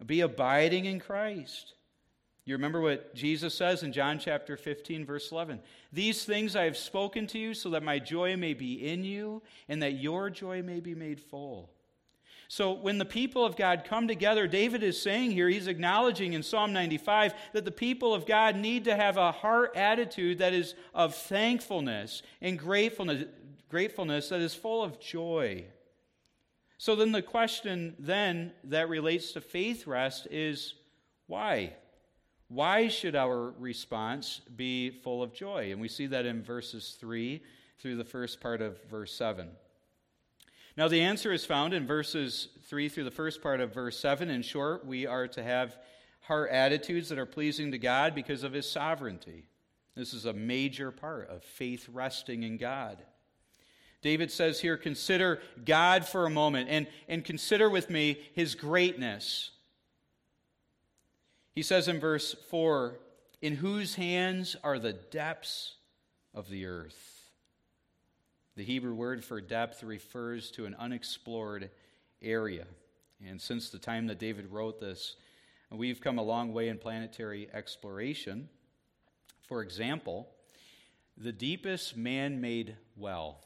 Be 0.05 0.21
abiding 0.21 0.85
in 0.85 0.99
Christ. 0.99 1.73
You 2.45 2.53
remember 2.53 2.79
what 2.79 3.15
Jesus 3.15 3.55
says 3.55 3.81
in 3.81 3.91
John 3.91 4.19
chapter 4.19 4.55
15, 4.55 5.03
verse 5.03 5.31
11. 5.31 5.59
These 5.91 6.25
things 6.25 6.55
I 6.55 6.65
have 6.65 6.77
spoken 6.77 7.25
to 7.27 7.39
you 7.39 7.55
so 7.55 7.71
that 7.71 7.81
my 7.81 7.97
joy 7.97 8.37
may 8.37 8.53
be 8.53 8.87
in 8.87 9.03
you 9.03 9.41
and 9.67 9.81
that 9.81 9.93
your 9.93 10.29
joy 10.29 10.61
may 10.61 10.79
be 10.79 10.93
made 10.93 11.19
full. 11.19 11.71
So, 12.47 12.71
when 12.71 12.97
the 12.97 13.05
people 13.05 13.43
of 13.43 13.55
God 13.55 13.85
come 13.85 14.07
together, 14.07 14.47
David 14.47 14.83
is 14.83 15.01
saying 15.01 15.31
here, 15.31 15.49
he's 15.49 15.67
acknowledging 15.67 16.33
in 16.33 16.43
Psalm 16.43 16.73
95 16.73 17.33
that 17.53 17.65
the 17.65 17.71
people 17.71 18.13
of 18.13 18.25
God 18.25 18.55
need 18.55 18.85
to 18.85 18.95
have 18.95 19.17
a 19.17 19.31
heart 19.31 19.71
attitude 19.75 20.37
that 20.37 20.53
is 20.53 20.75
of 20.93 21.15
thankfulness 21.15 22.21
and 22.41 22.59
gratefulness, 22.59 23.25
gratefulness 23.69 24.29
that 24.29 24.41
is 24.41 24.53
full 24.53 24.83
of 24.83 24.99
joy. 24.99 25.65
So, 26.77 26.95
then 26.95 27.11
the 27.11 27.23
question 27.23 27.95
then 27.97 28.53
that 28.65 28.89
relates 28.89 29.31
to 29.31 29.41
faith 29.41 29.87
rest 29.87 30.27
is 30.29 30.75
why? 31.27 31.73
Why 32.47 32.89
should 32.89 33.15
our 33.15 33.51
response 33.57 34.41
be 34.55 34.91
full 34.91 35.23
of 35.23 35.33
joy? 35.33 35.71
And 35.71 35.81
we 35.81 35.87
see 35.87 36.05
that 36.07 36.27
in 36.27 36.43
verses 36.43 36.95
3 36.99 37.41
through 37.79 37.95
the 37.95 38.03
first 38.03 38.39
part 38.39 38.61
of 38.61 38.81
verse 38.83 39.13
7. 39.13 39.49
Now, 40.77 40.89
the 40.89 41.01
answer 41.01 41.31
is 41.31 41.45
found 41.45 41.73
in 41.73 41.87
verses 41.87 42.49
3 42.67 42.89
through 42.89 43.05
the 43.05 43.11
first 43.11 43.41
part 43.41 43.61
of 43.61 43.73
verse 43.73 43.97
7. 43.97 44.29
In 44.29 44.41
short, 44.41 44.85
we 44.85 45.05
are 45.05 45.27
to 45.29 45.41
have 45.41 45.77
heart 46.21 46.51
attitudes 46.51 47.07
that 47.09 47.19
are 47.19 47.25
pleasing 47.25 47.71
to 47.71 47.77
God 47.77 48.13
because 48.13 48.43
of 48.43 48.51
His 48.51 48.69
sovereignty. 48.69 49.45
This 49.95 50.13
is 50.13 50.25
a 50.25 50.33
major 50.33 50.91
part 50.91 51.29
of 51.29 51.43
faith 51.43 51.87
resting 51.91 52.43
in 52.43 52.57
God. 52.57 52.97
David 54.01 54.29
says 54.31 54.59
here, 54.59 54.75
consider 54.75 55.39
God 55.63 56.05
for 56.05 56.25
a 56.25 56.29
moment 56.29 56.69
and, 56.69 56.87
and 57.07 57.23
consider 57.23 57.69
with 57.69 57.89
me 57.89 58.19
His 58.33 58.53
greatness. 58.53 59.51
He 61.53 61.63
says 61.63 61.87
in 61.87 62.01
verse 62.01 62.35
4 62.49 62.99
In 63.41 63.55
whose 63.55 63.95
hands 63.95 64.57
are 64.61 64.77
the 64.77 64.93
depths 64.93 65.75
of 66.33 66.49
the 66.49 66.65
earth? 66.65 67.14
The 68.55 68.63
Hebrew 68.63 68.93
word 68.93 69.23
for 69.23 69.41
depth 69.41 69.83
refers 69.83 70.49
to 70.51 70.65
an 70.65 70.75
unexplored 70.79 71.71
area. 72.21 72.65
And 73.25 73.41
since 73.41 73.69
the 73.69 73.77
time 73.77 74.07
that 74.07 74.19
David 74.19 74.49
wrote 74.51 74.79
this, 74.79 75.17
we've 75.69 75.99
come 75.99 76.19
a 76.19 76.23
long 76.23 76.53
way 76.53 76.69
in 76.69 76.77
planetary 76.77 77.49
exploration. 77.53 78.47
For 79.41 79.61
example, 79.61 80.29
the 81.17 81.33
deepest 81.33 81.97
man 81.97 82.39
made 82.39 82.77
well, 82.95 83.41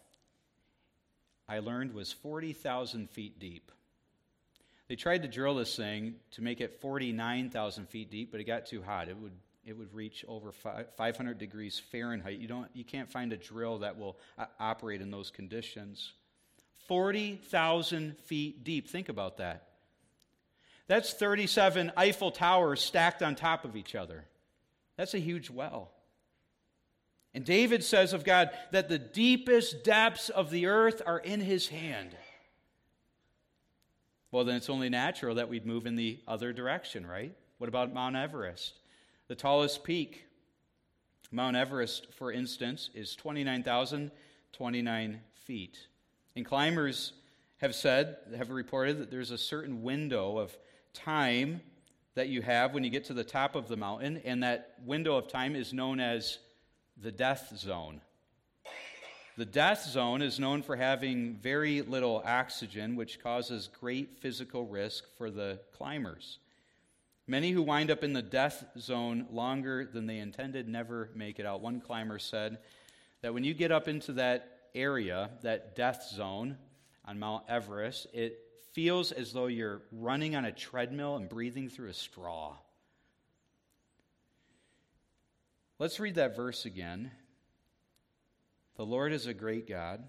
I 1.47 1.59
learned, 1.59 1.93
was 1.93 2.13
40,000 2.13 3.09
feet 3.09 3.39
deep. 3.39 3.71
They 4.87 4.95
tried 4.95 5.23
to 5.23 5.27
drill 5.27 5.55
this 5.55 5.75
thing 5.75 6.15
to 6.31 6.43
make 6.43 6.61
it 6.61 6.81
49,000 6.81 7.89
feet 7.89 8.11
deep, 8.11 8.31
but 8.31 8.39
it 8.39 8.45
got 8.45 8.67
too 8.67 8.83
hot. 8.83 9.07
It 9.07 9.17
would 9.17 9.33
it 9.69 9.77
would 9.77 9.93
reach 9.93 10.25
over 10.27 10.51
500 10.51 11.37
degrees 11.37 11.79
Fahrenheit. 11.91 12.39
You, 12.39 12.47
don't, 12.47 12.67
you 12.73 12.83
can't 12.83 13.11
find 13.11 13.31
a 13.31 13.37
drill 13.37 13.77
that 13.79 13.99
will 13.99 14.17
uh, 14.35 14.45
operate 14.59 14.99
in 14.99 15.11
those 15.11 15.29
conditions. 15.29 16.13
40,000 16.87 18.17
feet 18.17 18.63
deep. 18.63 18.89
Think 18.89 19.09
about 19.09 19.37
that. 19.37 19.67
That's 20.87 21.13
37 21.13 21.91
Eiffel 21.95 22.31
Towers 22.31 22.81
stacked 22.81 23.21
on 23.21 23.35
top 23.35 23.63
of 23.63 23.75
each 23.75 23.93
other. 23.93 24.25
That's 24.97 25.13
a 25.13 25.19
huge 25.19 25.51
well. 25.51 25.91
And 27.35 27.45
David 27.45 27.83
says 27.83 28.11
of 28.11 28.23
God 28.23 28.49
that 28.71 28.89
the 28.89 28.97
deepest 28.97 29.83
depths 29.83 30.29
of 30.29 30.49
the 30.49 30.65
earth 30.65 31.03
are 31.05 31.19
in 31.19 31.41
his 31.41 31.67
hand. 31.67 32.15
Well, 34.31 34.45
then 34.45 34.55
it's 34.55 34.69
only 34.69 34.89
natural 34.89 35.35
that 35.35 35.47
we'd 35.47 35.67
move 35.67 35.85
in 35.85 35.95
the 35.95 36.19
other 36.27 36.53
direction, 36.53 37.05
right? 37.05 37.35
What 37.59 37.67
about 37.67 37.93
Mount 37.93 38.15
Everest? 38.15 38.78
The 39.29 39.35
tallest 39.35 39.83
peak, 39.83 40.25
Mount 41.31 41.55
Everest, 41.55 42.11
for 42.15 42.31
instance, 42.31 42.89
is 42.95 43.15
29,029 43.15 45.19
feet. 45.45 45.77
And 46.35 46.43
climbers 46.43 47.13
have 47.57 47.75
said, 47.75 48.17
have 48.35 48.49
reported 48.49 48.97
that 48.97 49.11
there's 49.11 49.29
a 49.29 49.37
certain 49.37 49.83
window 49.83 50.39
of 50.39 50.57
time 50.95 51.61
that 52.15 52.29
you 52.29 52.41
have 52.41 52.73
when 52.73 52.83
you 52.83 52.89
get 52.89 53.05
to 53.05 53.13
the 53.13 53.23
top 53.23 53.55
of 53.55 53.67
the 53.67 53.77
mountain, 53.77 54.19
and 54.25 54.41
that 54.41 54.73
window 54.83 55.15
of 55.15 55.27
time 55.27 55.55
is 55.55 55.73
known 55.73 55.99
as 55.99 56.39
the 56.97 57.11
death 57.11 57.53
zone. 57.55 58.01
The 59.37 59.45
death 59.45 59.85
zone 59.85 60.23
is 60.23 60.39
known 60.39 60.63
for 60.63 60.75
having 60.75 61.35
very 61.35 61.83
little 61.83 62.23
oxygen, 62.25 62.95
which 62.95 63.21
causes 63.21 63.69
great 63.79 64.17
physical 64.17 64.65
risk 64.65 65.03
for 65.19 65.29
the 65.29 65.59
climbers. 65.77 66.39
Many 67.29 67.51
who 67.51 67.61
wind 67.61 67.91
up 67.91 68.03
in 68.03 68.13
the 68.13 68.23
death 68.23 68.65
zone 68.79 69.27
longer 69.31 69.85
than 69.85 70.07
they 70.07 70.17
intended 70.17 70.67
never 70.67 71.11
make 71.13 71.37
it 71.37 71.45
out. 71.45 71.61
One 71.61 71.79
climber 71.79 72.17
said 72.17 72.57
that 73.21 73.35
when 73.35 73.43
you 73.43 73.53
get 73.53 73.71
up 73.71 73.87
into 73.87 74.13
that 74.13 74.61
area, 74.73 75.29
that 75.43 75.75
death 75.75 76.09
zone 76.11 76.57
on 77.05 77.19
Mount 77.19 77.43
Everest, 77.47 78.07
it 78.13 78.39
feels 78.73 79.11
as 79.11 79.31
though 79.31 79.45
you're 79.45 79.83
running 79.91 80.35
on 80.35 80.43
a 80.43 80.51
treadmill 80.51 81.17
and 81.17 81.29
breathing 81.29 81.69
through 81.69 81.89
a 81.89 81.93
straw. 81.93 82.55
Let's 85.77 85.99
read 85.99 86.15
that 86.15 86.35
verse 86.35 86.65
again. 86.65 87.11
The 88.75 88.87
Lord 88.87 89.13
is 89.13 89.27
a 89.27 89.35
great 89.35 89.69
God. 89.69 90.03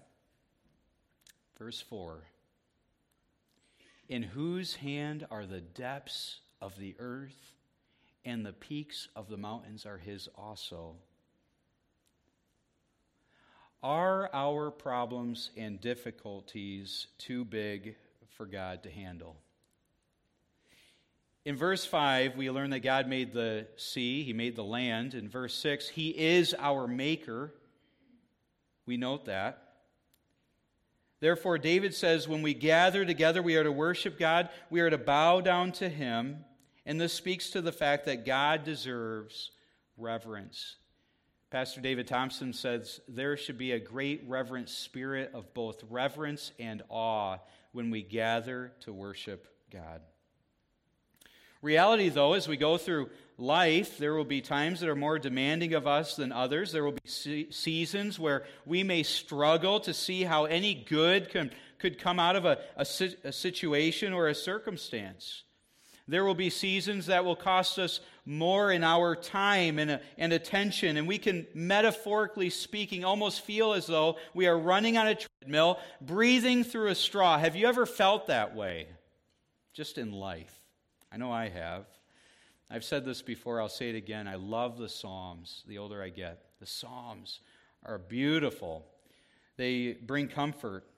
Verse 1.59 1.81
4 1.81 2.23
In 4.09 4.23
whose 4.23 4.77
hand 4.77 5.27
are 5.29 5.45
the 5.45 5.61
depths 5.61 6.40
of 6.61 6.77
the 6.77 6.95
earth, 6.99 7.53
and 8.23 8.45
the 8.45 8.53
peaks 8.53 9.07
of 9.15 9.29
the 9.29 9.37
mountains 9.37 9.85
are 9.85 9.97
his 9.97 10.29
also. 10.37 10.95
Are 13.83 14.29
our 14.31 14.69
problems 14.69 15.49
and 15.57 15.81
difficulties 15.81 17.07
too 17.17 17.43
big 17.43 17.95
for 18.37 18.45
God 18.45 18.83
to 18.83 18.91
handle? 18.91 19.35
In 21.43 21.55
verse 21.55 21.83
5, 21.83 22.37
we 22.37 22.51
learn 22.51 22.69
that 22.69 22.81
God 22.81 23.07
made 23.07 23.33
the 23.33 23.65
sea, 23.75 24.23
He 24.23 24.33
made 24.33 24.55
the 24.55 24.63
land. 24.63 25.15
In 25.15 25.27
verse 25.27 25.55
6, 25.55 25.89
He 25.89 26.09
is 26.09 26.53
our 26.59 26.87
maker. 26.87 27.51
We 28.85 28.97
note 28.97 29.25
that. 29.25 29.69
Therefore, 31.19 31.57
David 31.57 31.95
says, 31.95 32.27
when 32.27 32.43
we 32.43 32.53
gather 32.53 33.05
together, 33.05 33.41
we 33.41 33.55
are 33.55 33.63
to 33.63 33.71
worship 33.71 34.19
God, 34.19 34.49
we 34.69 34.81
are 34.81 34.89
to 34.91 34.97
bow 34.99 35.41
down 35.41 35.71
to 35.73 35.89
Him. 35.89 36.45
And 36.85 36.99
this 36.99 37.13
speaks 37.13 37.51
to 37.51 37.61
the 37.61 37.71
fact 37.71 38.05
that 38.05 38.25
God 38.25 38.63
deserves 38.63 39.51
reverence. 39.97 40.77
Pastor 41.51 41.81
David 41.81 42.07
Thompson 42.07 42.53
says 42.53 43.01
there 43.07 43.35
should 43.35 43.57
be 43.57 43.73
a 43.73 43.79
great 43.79 44.23
reverent 44.25 44.69
spirit 44.69 45.31
of 45.33 45.53
both 45.53 45.83
reverence 45.89 46.51
and 46.59 46.81
awe 46.89 47.37
when 47.73 47.91
we 47.91 48.01
gather 48.01 48.71
to 48.81 48.93
worship 48.93 49.47
God. 49.69 50.01
Reality, 51.61 52.09
though, 52.09 52.33
as 52.33 52.47
we 52.47 52.57
go 52.57 52.77
through 52.77 53.09
life, 53.37 53.97
there 53.97 54.15
will 54.15 54.25
be 54.25 54.41
times 54.41 54.79
that 54.79 54.89
are 54.89 54.95
more 54.95 55.19
demanding 55.19 55.73
of 55.73 55.85
us 55.85 56.15
than 56.15 56.31
others. 56.31 56.71
There 56.71 56.83
will 56.83 56.97
be 57.03 57.47
seasons 57.51 58.17
where 58.17 58.45
we 58.65 58.83
may 58.83 59.03
struggle 59.03 59.79
to 59.81 59.93
see 59.93 60.23
how 60.23 60.45
any 60.45 60.73
good 60.73 61.29
can, 61.29 61.51
could 61.77 61.99
come 61.99 62.19
out 62.19 62.35
of 62.35 62.45
a, 62.45 62.59
a, 62.77 62.85
a 63.23 63.31
situation 63.31 64.13
or 64.13 64.27
a 64.27 64.33
circumstance. 64.33 65.43
There 66.11 66.25
will 66.25 66.35
be 66.35 66.49
seasons 66.49 67.05
that 67.05 67.23
will 67.23 67.37
cost 67.37 67.79
us 67.79 68.01
more 68.25 68.73
in 68.73 68.83
our 68.83 69.15
time 69.15 69.79
and, 69.79 69.91
uh, 69.91 69.99
and 70.17 70.33
attention, 70.33 70.97
and 70.97 71.07
we 71.07 71.17
can, 71.17 71.47
metaphorically 71.53 72.49
speaking, 72.49 73.05
almost 73.05 73.45
feel 73.45 73.71
as 73.71 73.87
though 73.87 74.17
we 74.33 74.45
are 74.45 74.59
running 74.59 74.97
on 74.97 75.07
a 75.07 75.15
treadmill, 75.15 75.79
breathing 76.01 76.65
through 76.65 76.89
a 76.89 76.95
straw. 76.95 77.37
Have 77.37 77.55
you 77.55 77.65
ever 77.65 77.85
felt 77.85 78.27
that 78.27 78.53
way? 78.53 78.87
Just 79.73 79.97
in 79.97 80.11
life. 80.11 80.53
I 81.13 81.15
know 81.15 81.31
I 81.31 81.47
have. 81.47 81.85
I've 82.69 82.83
said 82.83 83.05
this 83.05 83.21
before, 83.21 83.61
I'll 83.61 83.69
say 83.69 83.89
it 83.89 83.95
again. 83.95 84.27
I 84.27 84.35
love 84.35 84.77
the 84.77 84.89
Psalms 84.89 85.63
the 85.65 85.77
older 85.77 86.03
I 86.03 86.09
get. 86.09 86.43
The 86.59 86.65
Psalms 86.65 87.39
are 87.85 87.97
beautiful, 87.97 88.85
they 89.55 89.93
bring 89.93 90.27
comfort. 90.27 90.90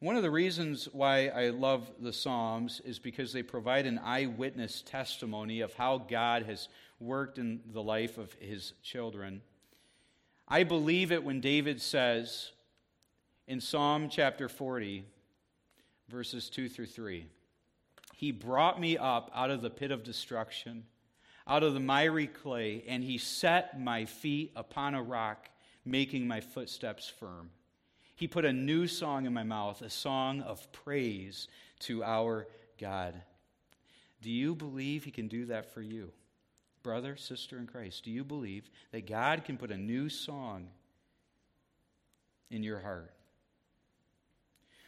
One 0.00 0.16
of 0.16 0.22
the 0.22 0.30
reasons 0.30 0.88
why 0.92 1.26
I 1.26 1.50
love 1.50 1.90
the 2.00 2.14
Psalms 2.14 2.80
is 2.86 2.98
because 2.98 3.34
they 3.34 3.42
provide 3.42 3.84
an 3.84 4.00
eyewitness 4.02 4.80
testimony 4.80 5.60
of 5.60 5.74
how 5.74 5.98
God 5.98 6.44
has 6.44 6.68
worked 6.98 7.36
in 7.36 7.60
the 7.70 7.82
life 7.82 8.16
of 8.16 8.32
his 8.40 8.72
children. 8.82 9.42
I 10.48 10.64
believe 10.64 11.12
it 11.12 11.22
when 11.22 11.42
David 11.42 11.82
says 11.82 12.52
in 13.46 13.60
Psalm 13.60 14.08
chapter 14.08 14.48
40, 14.48 15.04
verses 16.08 16.48
2 16.48 16.70
through 16.70 16.86
3 16.86 17.26
He 18.14 18.32
brought 18.32 18.80
me 18.80 18.96
up 18.96 19.30
out 19.34 19.50
of 19.50 19.60
the 19.60 19.68
pit 19.68 19.90
of 19.90 20.02
destruction, 20.02 20.84
out 21.46 21.62
of 21.62 21.74
the 21.74 21.80
miry 21.80 22.26
clay, 22.26 22.84
and 22.88 23.04
he 23.04 23.18
set 23.18 23.78
my 23.78 24.06
feet 24.06 24.50
upon 24.56 24.94
a 24.94 25.02
rock, 25.02 25.50
making 25.84 26.26
my 26.26 26.40
footsteps 26.40 27.06
firm. 27.06 27.50
He 28.20 28.28
put 28.28 28.44
a 28.44 28.52
new 28.52 28.86
song 28.86 29.24
in 29.24 29.32
my 29.32 29.44
mouth, 29.44 29.80
a 29.80 29.88
song 29.88 30.42
of 30.42 30.70
praise 30.72 31.48
to 31.78 32.04
our 32.04 32.46
God. 32.78 33.14
Do 34.20 34.30
you 34.30 34.54
believe 34.54 35.04
He 35.04 35.10
can 35.10 35.26
do 35.26 35.46
that 35.46 35.72
for 35.72 35.80
you? 35.80 36.12
Brother, 36.82 37.16
sister 37.16 37.56
in 37.56 37.66
Christ, 37.66 38.04
do 38.04 38.10
you 38.10 38.22
believe 38.22 38.68
that 38.92 39.06
God 39.06 39.44
can 39.46 39.56
put 39.56 39.70
a 39.70 39.76
new 39.78 40.10
song 40.10 40.68
in 42.50 42.62
your 42.62 42.80
heart? 42.80 43.10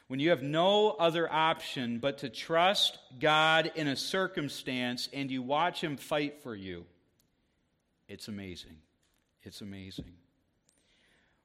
When 0.09 0.21
you 0.21 0.29
have 0.29 0.43
no 0.43 0.91
other 0.91 1.33
option 1.33 2.01
but 2.01 2.19
to 2.19 2.29
trust 2.29 2.99
God 3.19 3.73
in 3.75 3.89
a 3.89 3.97
circumstance 3.97 5.09
and 5.11 5.31
you 5.31 5.41
watch 5.41 5.83
Him 5.83 5.97
fight 5.97 6.43
for 6.43 6.55
you, 6.55 6.85
it's 8.09 8.29
amazing. 8.29 8.77
It's 9.43 9.63
amazing. 9.63 10.13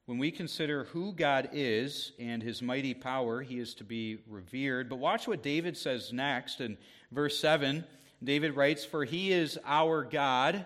When 0.08 0.16
we 0.16 0.30
consider 0.30 0.84
who 0.84 1.12
God 1.12 1.50
is 1.52 2.12
and 2.18 2.42
his 2.42 2.62
mighty 2.62 2.94
power, 2.94 3.42
he 3.42 3.58
is 3.58 3.74
to 3.74 3.84
be 3.84 4.20
revered. 4.26 4.88
But 4.88 5.00
watch 5.00 5.28
what 5.28 5.42
David 5.42 5.76
says 5.76 6.14
next 6.14 6.62
in 6.62 6.78
verse 7.12 7.38
7. 7.38 7.84
David 8.24 8.56
writes, 8.56 8.86
For 8.86 9.04
he 9.04 9.32
is 9.32 9.58
our 9.66 10.02
God, 10.04 10.64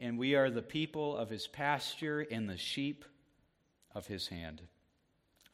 and 0.00 0.18
we 0.18 0.34
are 0.34 0.48
the 0.48 0.62
people 0.62 1.14
of 1.14 1.28
his 1.28 1.46
pasture 1.46 2.26
and 2.30 2.48
the 2.48 2.56
sheep 2.56 3.04
of 3.94 4.06
his 4.06 4.28
hand. 4.28 4.62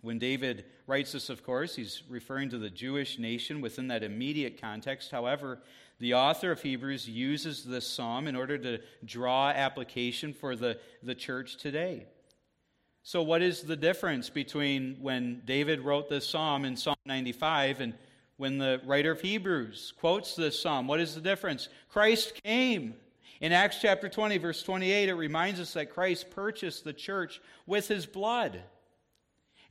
When 0.02 0.20
David 0.20 0.66
writes 0.86 1.10
this, 1.10 1.30
of 1.30 1.42
course, 1.42 1.74
he's 1.74 2.04
referring 2.08 2.50
to 2.50 2.58
the 2.58 2.70
Jewish 2.70 3.18
nation 3.18 3.60
within 3.60 3.88
that 3.88 4.04
immediate 4.04 4.60
context. 4.60 5.10
However, 5.10 5.58
the 5.98 6.14
author 6.14 6.52
of 6.52 6.62
Hebrews 6.62 7.08
uses 7.08 7.64
this 7.64 7.88
psalm 7.88 8.28
in 8.28 8.36
order 8.36 8.56
to 8.56 8.78
draw 9.04 9.48
application 9.48 10.32
for 10.32 10.54
the, 10.54 10.78
the 11.02 11.16
church 11.16 11.56
today. 11.56 12.06
So, 13.02 13.22
what 13.22 13.42
is 13.42 13.62
the 13.62 13.76
difference 13.76 14.28
between 14.28 14.98
when 15.00 15.42
David 15.46 15.80
wrote 15.80 16.08
this 16.08 16.28
psalm 16.28 16.64
in 16.64 16.76
Psalm 16.76 16.96
95 17.06 17.80
and 17.80 17.94
when 18.36 18.58
the 18.58 18.80
writer 18.84 19.10
of 19.12 19.20
Hebrews 19.20 19.94
quotes 19.98 20.36
this 20.36 20.60
psalm? 20.60 20.86
What 20.86 21.00
is 21.00 21.14
the 21.14 21.20
difference? 21.20 21.68
Christ 21.88 22.42
came. 22.42 22.94
In 23.40 23.52
Acts 23.52 23.78
chapter 23.80 24.06
20, 24.06 24.36
verse 24.36 24.62
28, 24.62 25.08
it 25.08 25.14
reminds 25.14 25.60
us 25.60 25.72
that 25.72 25.90
Christ 25.90 26.30
purchased 26.30 26.84
the 26.84 26.92
church 26.92 27.40
with 27.66 27.88
his 27.88 28.04
blood. 28.04 28.62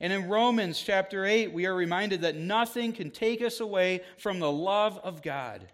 And 0.00 0.12
in 0.12 0.28
Romans 0.28 0.80
chapter 0.80 1.24
8, 1.24 1.52
we 1.52 1.66
are 1.66 1.74
reminded 1.74 2.22
that 2.22 2.34
nothing 2.34 2.92
can 2.92 3.12
take 3.12 3.42
us 3.42 3.60
away 3.60 4.00
from 4.18 4.40
the 4.40 4.50
love 4.50 4.98
of 4.98 5.22
God. 5.22 5.68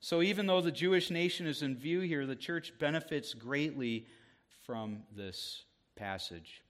So, 0.00 0.22
even 0.22 0.46
though 0.46 0.60
the 0.60 0.72
Jewish 0.72 1.08
nation 1.08 1.46
is 1.46 1.62
in 1.62 1.76
view 1.76 2.00
here, 2.00 2.26
the 2.26 2.34
church 2.34 2.72
benefits 2.80 3.32
greatly 3.32 4.06
from 4.66 5.04
this 5.14 5.62
passage. 5.96 6.62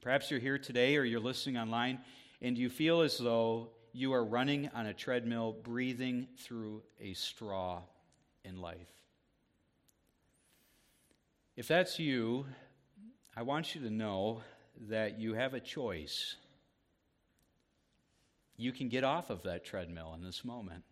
Perhaps 0.00 0.30
you're 0.30 0.40
here 0.40 0.58
today 0.58 0.96
or 0.96 1.04
you're 1.04 1.20
listening 1.20 1.56
online 1.56 2.00
and 2.40 2.58
you 2.58 2.68
feel 2.68 3.02
as 3.02 3.18
though 3.18 3.68
you 3.92 4.12
are 4.12 4.24
running 4.24 4.70
on 4.74 4.86
a 4.86 4.94
treadmill, 4.94 5.52
breathing 5.62 6.26
through 6.38 6.82
a 7.00 7.12
straw 7.14 7.82
in 8.44 8.60
life. 8.60 8.88
If 11.56 11.68
that's 11.68 11.98
you, 11.98 12.46
I 13.36 13.42
want 13.42 13.74
you 13.74 13.82
to 13.82 13.90
know 13.90 14.42
that 14.88 15.20
you 15.20 15.34
have 15.34 15.54
a 15.54 15.60
choice. 15.60 16.36
You 18.56 18.72
can 18.72 18.88
get 18.88 19.04
off 19.04 19.30
of 19.30 19.42
that 19.42 19.64
treadmill 19.64 20.14
in 20.14 20.22
this 20.22 20.44
moment. 20.44 20.84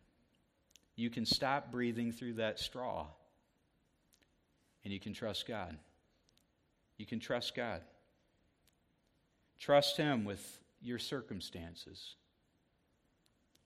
You 0.97 1.09
can 1.11 1.25
stop 1.25 1.73
breathing 1.73 2.13
through 2.13 2.35
that 2.35 2.59
straw, 2.59 3.07
and 4.85 4.93
you 4.93 5.01
can 5.01 5.15
trust 5.15 5.49
God. 5.49 5.77
You 7.01 7.07
can 7.07 7.19
trust 7.19 7.55
God. 7.55 7.81
Trust 9.59 9.97
Him 9.97 10.27
with 10.27 10.61
your 10.83 10.99
circumstances, 10.99 12.17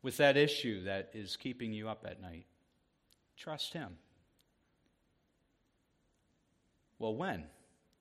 with 0.03 0.18
that 0.18 0.37
issue 0.37 0.85
that 0.85 1.11
is 1.14 1.37
keeping 1.37 1.73
you 1.73 1.88
up 1.88 2.07
at 2.09 2.23
night. 2.23 2.47
Trust 3.37 3.73
Him. 3.73 3.97
Well, 7.01 7.16
when? 7.16 7.42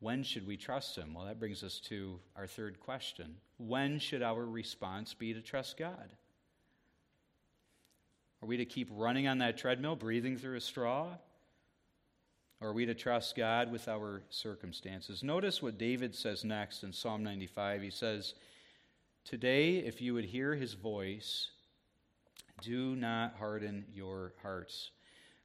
When 0.02 0.22
should 0.22 0.46
we 0.46 0.56
trust 0.56 0.96
Him? 0.96 1.16
Well, 1.16 1.26
that 1.26 1.40
brings 1.40 1.64
us 1.64 1.80
to 1.86 2.20
our 2.36 2.46
third 2.46 2.80
question. 2.80 3.38
When 3.58 3.98
should 3.98 4.22
our 4.22 4.46
response 4.46 5.16
be 5.16 5.34
to 5.34 5.42
trust 5.42 5.78
God? 5.78 6.12
Are 8.44 8.46
we 8.46 8.58
to 8.58 8.66
keep 8.66 8.90
running 8.92 9.28
on 9.28 9.40
that 9.40 9.58
treadmill, 9.58 9.96
breathing 9.96 10.38
through 10.38 10.58
a 10.58 10.62
straw? 10.62 11.08
Are 12.64 12.72
we 12.72 12.86
to 12.86 12.94
trust 12.94 13.36
God 13.36 13.74
with 13.74 13.90
our 13.90 14.22
circumstances? 14.30 15.22
Notice 15.22 15.62
what 15.62 15.78
David 15.78 16.16
says 16.16 16.46
next 16.46 16.84
in 16.84 16.94
Psalm 16.94 17.22
95. 17.22 17.82
He 17.82 17.90
says, 17.90 18.36
Today, 19.26 19.80
if 19.80 20.02
you 20.02 20.14
would 20.14 20.24
hear 20.24 20.56
his 20.56 20.74
voice, 20.74 21.50
do 22.62 22.96
not 22.96 23.36
harden 23.36 23.84
your 23.94 24.32
hearts. 24.42 24.92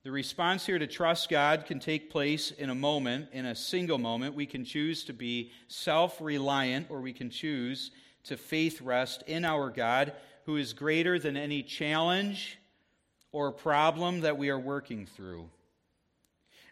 The 0.05 0.13
response 0.13 0.65
here 0.65 0.79
to 0.79 0.87
trust 0.87 1.29
God 1.29 1.67
can 1.67 1.81
take 1.81 2.09
place 2.09 2.53
in 2.53 2.71
a 2.71 2.75
moment, 2.77 3.31
in 3.33 3.47
a 3.47 3.57
single 3.57 3.99
moment. 3.99 4.37
We 4.37 4.47
can 4.47 4.65
choose 4.65 5.03
to 5.07 5.13
be 5.13 5.51
self 5.67 6.21
reliant, 6.21 6.87
or 6.89 7.01
we 7.01 7.13
can 7.13 7.31
choose 7.31 7.91
to 8.25 8.37
faith 8.37 8.81
rest 8.81 9.25
in 9.27 9.45
our 9.45 9.71
God, 9.71 10.13
who 10.45 10.57
is 10.57 10.73
greater 10.73 11.19
than 11.19 11.37
any 11.37 11.65
challenge 11.65 12.61
or 13.33 13.51
problem 13.51 14.21
that 14.21 14.39
we 14.39 14.51
are 14.51 14.59
working 14.59 15.05
through. 15.05 15.51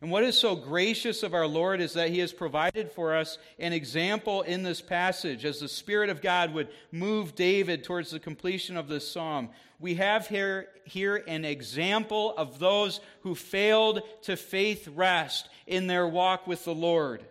And 0.06 0.12
what 0.12 0.22
is 0.22 0.38
so 0.38 0.54
gracious 0.54 1.24
of 1.24 1.34
our 1.34 1.48
Lord 1.48 1.80
is 1.80 1.94
that 1.94 2.10
He 2.10 2.20
has 2.20 2.32
provided 2.32 2.92
for 2.92 3.16
us 3.16 3.38
an 3.58 3.72
example 3.72 4.42
in 4.42 4.62
this 4.62 4.80
passage 4.80 5.44
as 5.44 5.58
the 5.58 5.68
Spirit 5.68 6.10
of 6.10 6.22
God 6.22 6.54
would 6.54 6.68
move 6.92 7.34
David 7.34 7.82
towards 7.82 8.12
the 8.12 8.20
completion 8.20 8.76
of 8.76 8.86
this 8.86 9.10
psalm. 9.10 9.48
We 9.80 9.96
have 9.96 10.28
here, 10.28 10.68
here 10.84 11.24
an 11.26 11.44
example 11.44 12.34
of 12.36 12.60
those 12.60 13.00
who 13.22 13.34
failed 13.34 14.00
to 14.22 14.36
faith 14.36 14.86
rest 14.94 15.48
in 15.66 15.88
their 15.88 16.06
walk 16.06 16.46
with 16.46 16.64
the 16.64 16.72
Lord. 16.72 17.24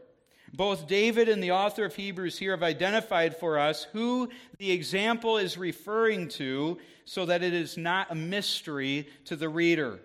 Both 0.54 0.86
David 0.86 1.30
and 1.30 1.42
the 1.42 1.52
author 1.52 1.86
of 1.86 1.96
Hebrews 1.96 2.38
here 2.38 2.52
have 2.52 2.62
identified 2.62 3.38
for 3.38 3.58
us 3.58 3.86
who 3.94 4.28
the 4.58 4.74
example 4.74 5.38
is 5.38 5.58
referring 5.58 6.28
to 6.32 6.78
so 7.06 7.26
that 7.26 7.42
it 7.42 7.54
is 7.54 7.78
not 7.78 8.12
a 8.12 8.16
mystery 8.16 9.08
to 9.24 9.38
the 9.38 9.48
reader. 9.48 10.02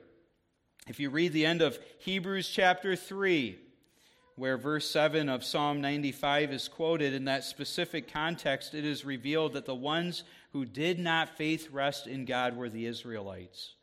If 0.88 0.98
you 0.98 1.10
read 1.10 1.32
the 1.32 1.46
end 1.46 1.62
of 1.62 1.78
Hebrews 1.98 2.48
chapter 2.48 2.96
3, 2.96 3.58
where 4.36 4.56
verse 4.56 4.90
7 4.90 5.28
of 5.28 5.44
Psalm 5.44 5.80
95 5.80 6.52
is 6.52 6.68
quoted, 6.68 7.12
in 7.12 7.26
that 7.26 7.44
specific 7.44 8.10
context, 8.12 8.74
it 8.74 8.84
is 8.84 9.04
revealed 9.04 9.52
that 9.52 9.66
the 9.66 9.74
ones 9.74 10.24
who 10.52 10.64
did 10.64 10.98
not 10.98 11.36
faith 11.36 11.70
rest 11.70 12.06
in 12.06 12.24
God 12.24 12.56
were 12.56 12.70
the 12.70 12.86
Israelites. 12.86 13.74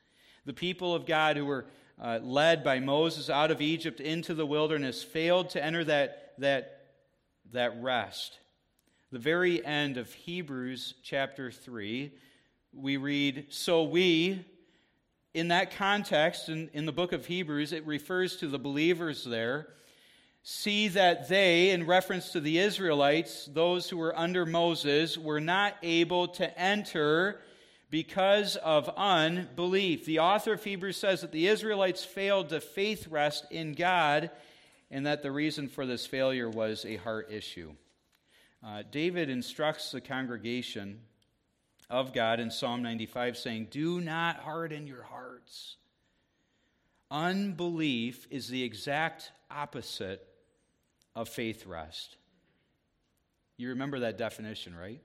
The 0.45 0.53
people 0.53 0.95
of 0.95 1.05
God 1.05 1.37
who 1.37 1.45
were 1.45 1.65
uh, 2.01 2.19
led 2.21 2.63
by 2.63 2.79
Moses 2.79 3.29
out 3.29 3.51
of 3.51 3.61
Egypt 3.61 3.99
into 3.99 4.33
the 4.33 4.45
wilderness 4.45 5.03
failed 5.03 5.51
to 5.51 5.63
enter 5.63 5.83
that, 5.83 6.33
that, 6.39 6.87
that 7.51 7.81
rest. 7.81 8.39
The 9.11 9.19
very 9.19 9.63
end 9.65 9.97
of 9.97 10.11
Hebrews 10.13 10.95
chapter 11.03 11.51
3, 11.51 12.11
we 12.73 12.97
read, 12.97 13.45
So 13.49 13.83
we, 13.83 14.43
in 15.37 15.49
that 15.49 15.75
context, 15.75 16.49
in, 16.49 16.67
in 16.73 16.87
the 16.87 16.91
book 16.91 17.13
of 17.13 17.27
Hebrews, 17.27 17.71
it 17.71 17.85
refers 17.85 18.37
to 18.37 18.47
the 18.47 18.57
believers 18.57 19.23
there. 19.23 19.67
See 20.41 20.87
that 20.87 21.29
they, 21.29 21.69
in 21.69 21.85
reference 21.85 22.31
to 22.31 22.39
the 22.39 22.57
Israelites, 22.57 23.47
those 23.53 23.87
who 23.87 23.97
were 23.97 24.17
under 24.17 24.47
Moses, 24.47 25.15
were 25.15 25.39
not 25.39 25.75
able 25.83 26.29
to 26.29 26.59
enter 26.59 27.39
because 27.91 28.55
of 28.55 28.89
unbelief. 28.97 30.05
The 30.05 30.19
author 30.19 30.53
of 30.53 30.63
Hebrews 30.63 30.97
says 30.97 31.21
that 31.21 31.31
the 31.31 31.47
Israelites 31.47 32.03
failed 32.03 32.49
to 32.49 32.59
faith 32.59 33.07
rest 33.07 33.45
in 33.51 33.73
God, 33.73 34.31
and 34.89 35.05
that 35.05 35.21
the 35.21 35.31
reason 35.31 35.67
for 35.69 35.85
this 35.85 36.07
failure 36.07 36.49
was 36.49 36.83
a 36.83 36.95
heart 36.95 37.31
issue. 37.31 37.73
Uh, 38.65 38.81
David 38.89 39.29
instructs 39.29 39.91
the 39.91 40.01
congregation 40.01 41.01
of 41.89 42.13
God 42.13 42.39
in 42.39 42.51
Psalm 42.51 42.81
95, 42.83 43.37
saying, 43.37 43.67
Do 43.71 44.01
not 44.01 44.37
harden 44.39 44.87
your 44.87 45.03
hearts. 45.03 45.77
Unbelief 47.09 48.27
is 48.29 48.49
the 48.49 48.63
exact 48.63 49.31
opposite 49.49 50.27
of 51.15 51.29
faith 51.29 51.65
rest. 51.65 52.17
You 53.55 53.69
remember 53.69 53.99
that 53.99 54.17
definition, 54.17 54.75
right? 54.75 55.01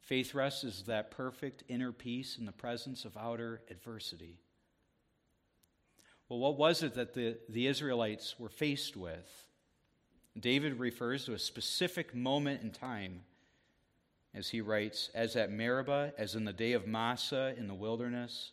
Faith 0.00 0.34
rest 0.34 0.64
is 0.64 0.84
that 0.84 1.10
perfect 1.10 1.62
inner 1.68 1.92
peace 1.92 2.38
in 2.38 2.44
the 2.44 2.52
presence 2.52 3.04
of 3.04 3.16
outer 3.16 3.60
adversity. 3.70 4.40
Well, 6.28 6.38
what 6.38 6.58
was 6.58 6.82
it 6.82 6.94
that 6.94 7.14
the, 7.14 7.38
the 7.48 7.66
Israelites 7.66 8.34
were 8.38 8.48
faced 8.48 8.96
with? 8.96 9.46
David 10.38 10.78
refers 10.78 11.24
to 11.24 11.34
a 11.34 11.38
specific 11.38 12.14
moment 12.14 12.62
in 12.62 12.70
time 12.70 13.22
as 14.38 14.48
he 14.48 14.60
writes, 14.60 15.10
as 15.14 15.34
at 15.34 15.50
Meribah, 15.50 16.12
as 16.16 16.36
in 16.36 16.44
the 16.44 16.52
day 16.52 16.72
of 16.72 16.86
Massah 16.86 17.54
in 17.58 17.66
the 17.66 17.74
wilderness. 17.74 18.52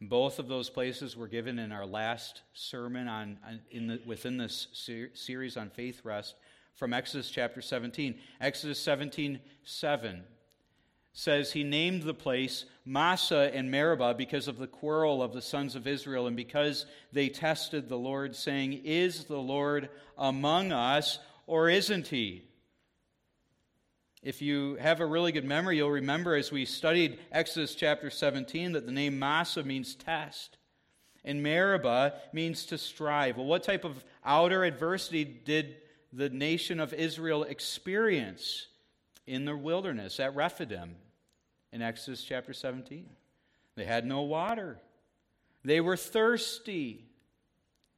Both 0.00 0.40
of 0.40 0.48
those 0.48 0.68
places 0.68 1.16
were 1.16 1.28
given 1.28 1.60
in 1.60 1.70
our 1.70 1.86
last 1.86 2.42
sermon 2.54 3.06
on, 3.06 3.38
in 3.70 3.86
the, 3.86 4.00
within 4.04 4.36
this 4.36 4.66
ser- 4.72 5.10
series 5.14 5.56
on 5.56 5.70
faith 5.70 6.00
rest 6.02 6.34
from 6.74 6.92
Exodus 6.92 7.30
chapter 7.30 7.62
17. 7.62 8.18
Exodus 8.40 8.80
17 8.80 9.38
7 9.62 10.24
says 11.12 11.52
he 11.52 11.62
named 11.62 12.02
the 12.02 12.14
place 12.14 12.64
Massah 12.84 13.50
and 13.54 13.70
Meribah 13.70 14.14
because 14.14 14.48
of 14.48 14.58
the 14.58 14.66
quarrel 14.66 15.22
of 15.22 15.32
the 15.32 15.42
sons 15.42 15.76
of 15.76 15.86
Israel 15.86 16.26
and 16.26 16.36
because 16.36 16.86
they 17.12 17.28
tested 17.28 17.88
the 17.88 17.98
Lord, 17.98 18.34
saying, 18.34 18.72
Is 18.84 19.24
the 19.24 19.38
Lord 19.38 19.88
among 20.18 20.72
us 20.72 21.20
or 21.46 21.68
isn't 21.68 22.08
he? 22.08 22.49
If 24.22 24.42
you 24.42 24.76
have 24.76 25.00
a 25.00 25.06
really 25.06 25.32
good 25.32 25.46
memory, 25.46 25.78
you'll 25.78 25.90
remember 25.90 26.34
as 26.34 26.52
we 26.52 26.66
studied 26.66 27.18
Exodus 27.32 27.74
chapter 27.74 28.10
17 28.10 28.72
that 28.72 28.84
the 28.84 28.92
name 28.92 29.18
Massah 29.18 29.62
means 29.62 29.94
test. 29.94 30.58
And 31.24 31.42
Meribah 31.42 32.14
means 32.32 32.66
to 32.66 32.78
strive. 32.78 33.36
Well, 33.36 33.46
what 33.46 33.62
type 33.62 33.84
of 33.84 34.04
outer 34.24 34.64
adversity 34.64 35.24
did 35.24 35.76
the 36.12 36.28
nation 36.28 36.80
of 36.80 36.92
Israel 36.92 37.44
experience 37.44 38.66
in 39.26 39.44
the 39.44 39.56
wilderness 39.56 40.20
at 40.20 40.34
Rephidim 40.34 40.96
in 41.72 41.82
Exodus 41.82 42.22
chapter 42.22 42.52
17. 42.52 43.08
They 43.76 43.84
had 43.84 44.04
no 44.04 44.22
water, 44.22 44.78
they 45.64 45.80
were 45.80 45.96
thirsty, 45.96 47.06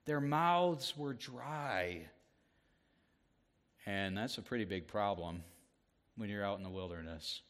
their 0.05 0.21
mouths 0.21 0.97
were 0.97 1.15
dry. 1.15 2.03
And 3.87 4.17
that's 4.17 4.39
a 4.39 4.43
pretty 4.43 4.65
big 4.65 4.87
problem 4.87 5.43
when 6.17 6.29
you're 6.29 6.45
out 6.45 6.59
in 6.59 6.65
the 6.65 6.71
wilderness. 6.71 7.43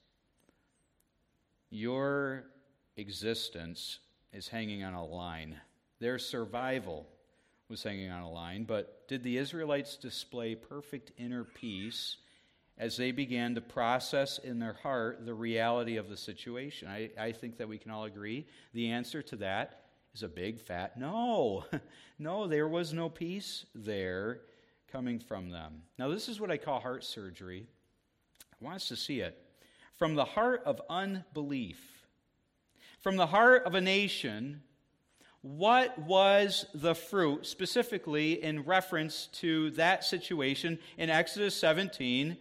Your 1.70 2.44
existence 2.96 3.98
is 4.32 4.48
hanging 4.48 4.82
on 4.84 4.94
a 4.94 5.04
line. 5.04 5.56
Their 6.00 6.18
survival 6.18 7.06
was 7.68 7.82
hanging 7.82 8.10
on 8.10 8.22
a 8.22 8.30
line, 8.30 8.64
but 8.64 9.08
did 9.08 9.22
the 9.22 9.38
Israelites 9.38 9.96
display 9.96 10.54
perfect 10.54 11.12
inner 11.16 11.44
peace 11.44 12.18
as 12.78 12.96
they 12.96 13.12
began 13.12 13.54
to 13.54 13.60
process 13.60 14.38
in 14.38 14.58
their 14.58 14.74
heart 14.74 15.24
the 15.24 15.34
reality 15.34 15.96
of 15.96 16.08
the 16.08 16.16
situation? 16.16 16.88
I, 16.88 17.10
I 17.18 17.32
think 17.32 17.56
that 17.58 17.68
we 17.68 17.78
can 17.78 17.90
all 17.90 18.04
agree 18.04 18.46
the 18.74 18.90
answer 18.90 19.22
to 19.22 19.36
that 19.36 19.82
is 20.14 20.22
a 20.22 20.28
big 20.28 20.60
fat 20.60 20.98
no. 20.98 21.64
no, 22.18 22.46
there 22.46 22.68
was 22.68 22.92
no 22.92 23.08
peace 23.08 23.64
there 23.74 24.40
coming 24.90 25.18
from 25.18 25.48
them. 25.48 25.82
Now, 25.98 26.08
this 26.08 26.28
is 26.28 26.38
what 26.38 26.50
I 26.50 26.58
call 26.58 26.80
heart 26.80 27.04
surgery. 27.04 27.66
I 28.62 28.64
want 28.64 28.76
us 28.76 28.88
to 28.88 28.96
see 28.96 29.20
it. 29.20 29.36
From 29.96 30.14
the 30.14 30.24
heart 30.24 30.62
of 30.64 30.80
unbelief, 30.88 31.80
from 33.00 33.16
the 33.16 33.26
heart 33.26 33.64
of 33.64 33.74
a 33.74 33.80
nation, 33.80 34.62
what 35.40 35.98
was 35.98 36.66
the 36.72 36.94
fruit, 36.94 37.44
specifically 37.46 38.40
in 38.40 38.62
reference 38.62 39.26
to 39.32 39.70
that 39.72 40.04
situation 40.04 40.78
in 40.96 41.10
Exodus 41.10 41.56
17 41.56 42.36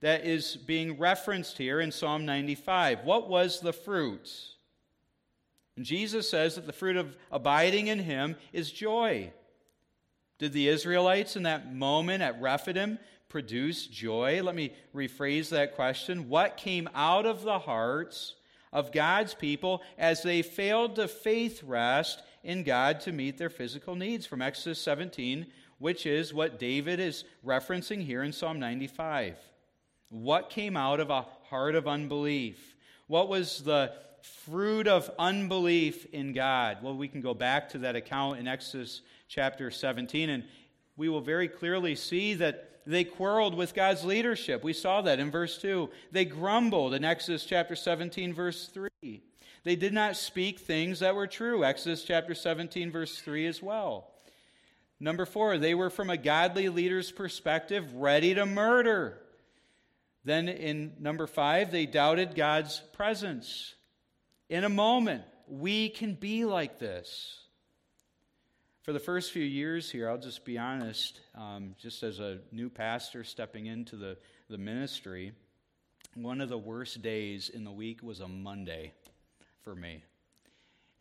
that 0.00 0.24
is 0.24 0.56
being 0.56 0.98
referenced 0.98 1.58
here 1.58 1.80
in 1.80 1.92
Psalm 1.92 2.24
95? 2.24 3.04
What 3.04 3.28
was 3.28 3.60
the 3.60 3.74
fruit? 3.74 4.30
And 5.76 5.84
Jesus 5.84 6.30
says 6.30 6.54
that 6.54 6.66
the 6.66 6.72
fruit 6.72 6.96
of 6.96 7.18
abiding 7.30 7.88
in 7.88 7.98
him 7.98 8.36
is 8.54 8.72
joy. 8.72 9.30
Did 10.38 10.54
the 10.54 10.68
Israelites 10.68 11.36
in 11.36 11.42
that 11.42 11.74
moment 11.74 12.22
at 12.22 12.40
Rephidim 12.40 12.98
produce 13.28 13.86
joy? 13.86 14.42
Let 14.42 14.54
me 14.54 14.72
rephrase 14.94 15.48
that 15.50 15.74
question. 15.74 16.28
What 16.28 16.56
came 16.56 16.88
out 16.94 17.26
of 17.26 17.42
the 17.42 17.58
hearts 17.58 18.34
of 18.72 18.92
God's 18.92 19.34
people 19.34 19.82
as 19.98 20.22
they 20.22 20.42
failed 20.42 20.96
to 20.96 21.08
faith 21.08 21.62
rest 21.62 22.22
in 22.44 22.62
God 22.62 23.00
to 23.00 23.12
meet 23.12 23.38
their 23.38 23.50
physical 23.50 23.94
needs? 23.94 24.26
From 24.26 24.42
Exodus 24.42 24.80
17, 24.80 25.46
which 25.78 26.06
is 26.06 26.32
what 26.32 26.58
David 26.58 27.00
is 27.00 27.24
referencing 27.44 28.04
here 28.04 28.22
in 28.22 28.32
Psalm 28.32 28.58
95. 28.58 29.36
What 30.08 30.50
came 30.50 30.76
out 30.76 31.00
of 31.00 31.10
a 31.10 31.26
heart 31.48 31.74
of 31.74 31.88
unbelief? 31.88 32.76
What 33.08 33.28
was 33.28 33.62
the 33.62 33.92
fruit 34.44 34.88
of 34.88 35.10
unbelief 35.18 36.06
in 36.12 36.32
God? 36.32 36.78
Well, 36.82 36.96
we 36.96 37.08
can 37.08 37.20
go 37.20 37.34
back 37.34 37.68
to 37.70 37.78
that 37.78 37.96
account 37.96 38.38
in 38.38 38.48
Exodus 38.48 39.02
chapter 39.28 39.70
17, 39.70 40.30
and 40.30 40.44
we 40.96 41.08
will 41.08 41.20
very 41.20 41.48
clearly 41.48 41.94
see 41.94 42.34
that 42.34 42.75
they 42.86 43.04
quarreled 43.04 43.54
with 43.54 43.74
God's 43.74 44.04
leadership. 44.04 44.62
We 44.62 44.72
saw 44.72 45.02
that 45.02 45.18
in 45.18 45.30
verse 45.30 45.58
2. 45.58 45.90
They 46.12 46.24
grumbled 46.24 46.94
in 46.94 47.04
Exodus 47.04 47.44
chapter 47.44 47.74
17, 47.74 48.32
verse 48.32 48.68
3. 48.68 49.22
They 49.64 49.76
did 49.76 49.92
not 49.92 50.16
speak 50.16 50.60
things 50.60 51.00
that 51.00 51.16
were 51.16 51.26
true. 51.26 51.64
Exodus 51.64 52.04
chapter 52.04 52.34
17, 52.34 52.92
verse 52.92 53.18
3 53.18 53.46
as 53.46 53.60
well. 53.60 54.12
Number 54.98 55.26
four, 55.26 55.58
they 55.58 55.74
were 55.74 55.90
from 55.90 56.08
a 56.08 56.16
godly 56.16 56.68
leader's 56.68 57.10
perspective 57.10 57.94
ready 57.94 58.34
to 58.34 58.46
murder. 58.46 59.18
Then 60.24 60.48
in 60.48 60.94
number 60.98 61.26
five, 61.26 61.70
they 61.70 61.86
doubted 61.86 62.34
God's 62.34 62.80
presence. 62.92 63.74
In 64.48 64.64
a 64.64 64.68
moment, 64.68 65.22
we 65.48 65.88
can 65.88 66.14
be 66.14 66.44
like 66.44 66.78
this. 66.78 67.45
For 68.86 68.92
the 68.92 69.00
first 69.00 69.32
few 69.32 69.42
years 69.42 69.90
here, 69.90 70.08
I'll 70.08 70.16
just 70.16 70.44
be 70.44 70.58
honest, 70.58 71.18
um, 71.34 71.74
just 71.76 72.04
as 72.04 72.20
a 72.20 72.38
new 72.52 72.70
pastor 72.70 73.24
stepping 73.24 73.66
into 73.66 73.96
the, 73.96 74.16
the 74.48 74.58
ministry, 74.58 75.32
one 76.14 76.40
of 76.40 76.48
the 76.48 76.56
worst 76.56 77.02
days 77.02 77.48
in 77.48 77.64
the 77.64 77.72
week 77.72 78.00
was 78.00 78.20
a 78.20 78.28
Monday 78.28 78.92
for 79.64 79.74
me. 79.74 80.04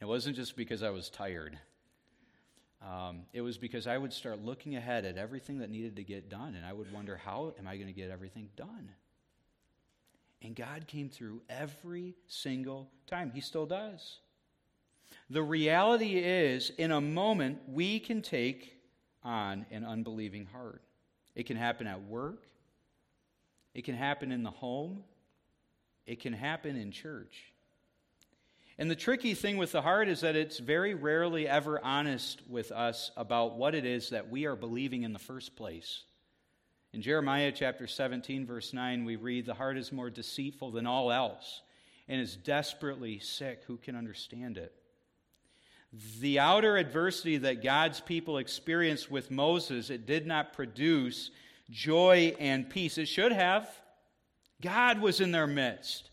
It 0.02 0.06
wasn't 0.06 0.36
just 0.36 0.58
because 0.58 0.82
I 0.82 0.90
was 0.90 1.12
tired. 1.12 1.60
Um, 2.82 3.26
it 3.34 3.42
was 3.42 3.60
because 3.60 3.86
I 3.86 4.00
would 4.00 4.14
start 4.14 4.44
looking 4.44 4.76
ahead 4.76 5.06
at 5.06 5.20
everything 5.20 5.60
that 5.60 5.70
needed 5.70 5.98
to 5.98 6.04
get 6.04 6.28
done, 6.28 6.56
and 6.56 6.66
I 6.66 6.74
would 6.74 6.92
wonder, 6.92 7.16
how 7.16 7.54
am 7.60 7.68
I 7.68 7.76
going 7.76 7.86
to 7.86 7.94
get 7.94 8.10
everything 8.10 8.50
done? 8.58 8.90
And 10.42 10.56
God 10.56 10.88
came 10.88 11.08
through 11.08 11.44
every 11.52 12.16
single 12.26 12.90
time. 13.06 13.30
He 13.32 13.42
still 13.42 13.68
does. 13.68 14.18
The 15.30 15.44
reality 15.44 16.18
is, 16.18 16.72
in 16.78 16.92
a 16.92 17.02
moment, 17.02 17.60
we 17.68 18.00
can 18.00 18.22
take 18.22 18.76
on 19.24 19.66
an 19.72 19.84
unbelieving 19.84 20.46
heart. 20.46 20.82
It 21.36 21.48
can 21.48 21.58
happen 21.58 21.88
at 21.88 22.04
work, 22.04 22.44
it 23.74 23.84
can 23.84 23.96
happen 23.96 24.32
in 24.32 24.44
the 24.44 24.52
home, 24.52 25.04
it 26.06 26.20
can 26.22 26.34
happen 26.34 26.76
in 26.76 26.92
church. 26.92 27.52
And 28.78 28.92
the 28.92 28.96
tricky 28.96 29.34
thing 29.34 29.58
with 29.58 29.72
the 29.72 29.82
heart 29.82 30.10
is 30.10 30.22
that 30.22 30.36
it's 30.36 30.60
very 30.60 30.94
rarely 30.94 31.48
ever 31.48 31.84
honest 31.84 32.42
with 32.50 32.72
us 32.72 33.10
about 33.16 33.56
what 33.56 33.74
it 33.74 33.86
is 33.86 34.10
that 34.10 34.30
we 34.30 34.46
are 34.46 34.56
believing 34.56 35.04
in 35.04 35.14
the 35.14 35.20
first 35.20 35.56
place. 35.56 36.04
In 36.92 37.02
Jeremiah 37.02 37.54
chapter 37.54 37.88
17, 37.88 38.46
verse 38.46 38.74
9, 38.74 39.06
we 39.06 39.16
read, 39.16 39.46
The 39.46 39.54
heart 39.54 39.78
is 39.78 39.92
more 39.92 40.10
deceitful 40.10 40.72
than 40.72 40.86
all 40.86 41.12
else 41.12 41.62
and 42.08 42.22
is 42.22 42.36
desperately 42.36 43.20
sick. 43.20 43.64
Who 43.68 43.78
can 43.78 43.96
understand 43.96 44.58
it? 44.58 44.74
The 46.20 46.40
outer 46.40 46.78
adversity 46.78 47.38
that 47.38 47.64
God's 47.64 48.02
people 48.02 48.38
experienced 48.38 49.10
with 49.10 49.32
Moses, 49.32 49.90
it 49.90 50.06
did 50.06 50.28
not 50.28 50.54
produce 50.54 51.32
joy 51.70 52.36
and 52.40 52.70
peace. 52.70 52.98
It 52.98 53.08
should 53.08 53.32
have. 53.32 53.70
God 54.62 55.00
was 55.00 55.22
in 55.22 55.32
their 55.32 55.48
midst. 55.48 56.10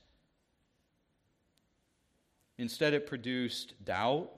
Instead, 2.58 2.94
it 2.94 3.06
produced 3.06 3.74
doubt, 3.84 4.30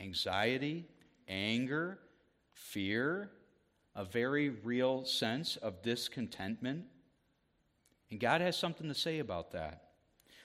anxiety, 0.00 0.86
anger, 1.28 1.98
fear, 2.52 3.30
a 3.94 4.04
very 4.04 4.48
real 4.48 5.04
sense 5.04 5.56
of 5.56 5.82
discontentment. 5.82 6.84
And 8.10 8.18
God 8.18 8.40
has 8.40 8.56
something 8.56 8.88
to 8.88 8.94
say 8.94 9.18
about 9.18 9.52
that. 9.52 9.87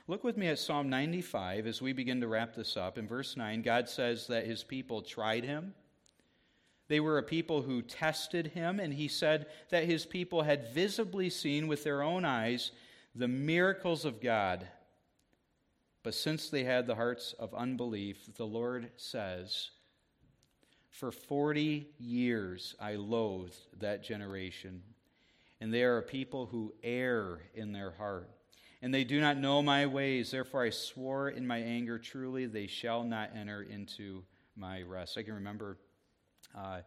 Look 0.06 0.26
with 0.26 0.36
me 0.36 0.48
at 0.48 0.60
Psalm 0.60 0.89
95 0.89 1.66
as 1.66 1.82
we 1.82 1.94
begin 1.94 2.20
to 2.20 2.28
wrap 2.28 2.56
this 2.56 2.76
up. 2.76 2.98
In 2.98 3.08
verse 3.08 3.38
9, 3.38 3.62
God 3.62 3.88
says 3.88 4.28
that 4.28 4.46
his 4.46 4.62
people 4.62 5.02
tried 5.02 5.46
him. 5.46 5.74
They 6.89 7.00
were 7.00 7.18
a 7.18 7.24
people 7.24 7.62
who 7.62 7.82
tested 7.82 8.48
him, 8.48 8.82
and 8.82 8.94
he 8.94 9.08
said 9.08 9.46
that 9.70 9.86
his 9.86 10.06
people 10.06 10.42
had 10.42 10.74
visibly 10.74 11.30
seen 11.30 11.70
with 11.70 11.86
their 11.86 12.02
own 12.02 12.26
eyes 12.26 12.72
the 13.16 13.30
miracles 13.30 14.04
of 14.04 14.20
God. 14.20 14.68
But 16.04 16.16
since 16.16 16.50
they 16.50 16.66
had 16.66 16.86
the 16.86 16.96
hearts 16.96 17.34
of 17.39 17.54
unbelief, 17.54 18.28
the 18.36 18.46
Lord 18.46 18.92
says, 18.98 19.70
For 20.89 21.13
40 21.13 21.88
years 21.98 22.76
I 22.78 22.96
loathed 22.96 23.56
that 23.80 24.04
generation, 24.04 24.84
and 25.62 25.74
they 25.74 25.84
are 25.84 26.00
a 26.00 26.04
people 26.04 26.48
who 26.48 26.74
err 26.84 27.39
in 27.56 27.72
their 27.72 27.92
heart 27.92 28.30
and 28.84 28.93
they 28.93 29.06
do 29.06 29.22
not 29.22 29.38
know 29.38 29.62
my 29.62 29.86
ways. 29.86 30.32
Therefore 30.32 30.63
I 30.63 30.69
swore 30.69 31.30
in 31.30 31.48
my 31.48 31.58
anger, 31.58 31.98
truly 31.98 32.48
they 32.48 32.67
shall 32.67 33.02
not 33.02 33.30
enter 33.34 33.62
into 33.62 34.24
my 34.58 34.82
rest. 34.82 35.17
I 35.17 35.24
can 35.24 35.36
remember 35.36 35.78
uh, 36.54 36.82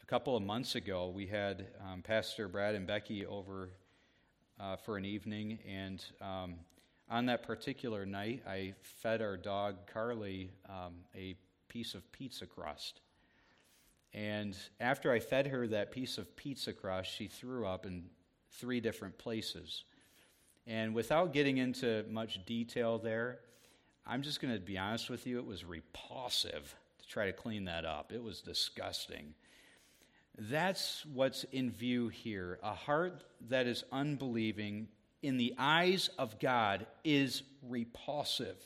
a 0.00 0.06
couple 0.06 0.36
of 0.36 0.44
months 0.44 0.76
ago, 0.76 1.08
we 1.08 1.26
had 1.26 1.66
um, 1.84 2.02
Pastor 2.02 2.46
Brad 2.46 2.76
and 2.76 2.86
Becky 2.86 3.26
over 3.26 3.70
uh, 4.60 4.76
for 4.76 4.96
an 4.96 5.04
evening, 5.04 5.58
and 5.68 6.04
um, 6.22 6.54
on 7.10 7.26
that 7.26 7.42
particular 7.42 8.06
night, 8.06 8.44
I 8.46 8.74
fed 9.02 9.20
our 9.20 9.36
dog 9.36 9.88
Carly 9.92 10.52
um, 10.68 10.94
a 11.16 11.34
piece 11.68 11.94
of 11.94 12.12
pizza 12.12 12.46
crust. 12.46 13.00
And 14.14 14.56
after 14.78 15.10
I 15.10 15.18
fed 15.18 15.48
her 15.48 15.66
that 15.66 15.90
piece 15.90 16.16
of 16.16 16.36
pizza 16.36 16.72
crust, 16.72 17.10
she 17.10 17.26
threw 17.26 17.66
up 17.66 17.86
in 17.86 18.04
three 18.52 18.80
different 18.80 19.18
places. 19.18 19.82
And 20.68 20.94
without 20.94 21.32
getting 21.32 21.56
into 21.56 22.04
much 22.10 22.44
detail 22.44 22.98
there, 22.98 23.38
I'm 24.06 24.20
just 24.20 24.40
going 24.40 24.52
to 24.52 24.60
be 24.60 24.76
honest 24.76 25.08
with 25.08 25.26
you, 25.26 25.38
it 25.38 25.46
was 25.46 25.64
repulsive 25.64 26.74
to 27.00 27.08
try 27.08 27.24
to 27.24 27.32
clean 27.32 27.64
that 27.64 27.86
up. 27.86 28.12
It 28.12 28.22
was 28.22 28.42
disgusting. 28.42 29.32
That's 30.38 31.06
what's 31.06 31.44
in 31.44 31.70
view 31.70 32.08
here. 32.08 32.58
A 32.62 32.74
heart 32.74 33.24
that 33.48 33.66
is 33.66 33.82
unbelieving 33.90 34.88
in 35.22 35.38
the 35.38 35.54
eyes 35.58 36.10
of 36.18 36.38
God 36.38 36.86
is 37.02 37.42
repulsive. 37.66 38.62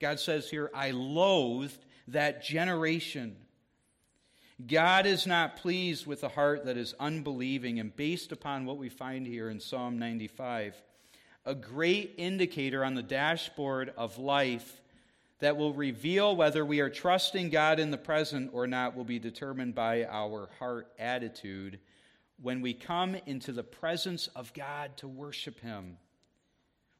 God 0.00 0.18
says 0.18 0.50
here, 0.50 0.70
I 0.74 0.90
loathed 0.90 1.84
that 2.08 2.42
generation. 2.42 3.36
God 4.66 5.06
is 5.06 5.24
not 5.24 5.56
pleased 5.56 6.04
with 6.04 6.24
a 6.24 6.28
heart 6.28 6.64
that 6.64 6.76
is 6.76 6.94
unbelieving, 6.98 7.78
and 7.78 7.94
based 7.94 8.32
upon 8.32 8.66
what 8.66 8.76
we 8.76 8.88
find 8.88 9.24
here 9.24 9.48
in 9.50 9.60
Psalm 9.60 10.00
95, 10.00 10.82
a 11.48 11.54
great 11.54 12.12
indicator 12.18 12.84
on 12.84 12.94
the 12.94 13.02
dashboard 13.02 13.90
of 13.96 14.18
life 14.18 14.82
that 15.38 15.56
will 15.56 15.72
reveal 15.72 16.36
whether 16.36 16.62
we 16.62 16.80
are 16.80 16.90
trusting 16.90 17.48
God 17.48 17.80
in 17.80 17.90
the 17.90 17.96
present 17.96 18.50
or 18.52 18.66
not 18.66 18.94
will 18.94 19.04
be 19.04 19.18
determined 19.18 19.74
by 19.74 20.04
our 20.04 20.50
heart 20.58 20.88
attitude 20.98 21.78
when 22.42 22.60
we 22.60 22.74
come 22.74 23.16
into 23.24 23.52
the 23.52 23.62
presence 23.62 24.26
of 24.36 24.52
God 24.52 24.94
to 24.98 25.08
worship 25.08 25.58
Him. 25.60 25.96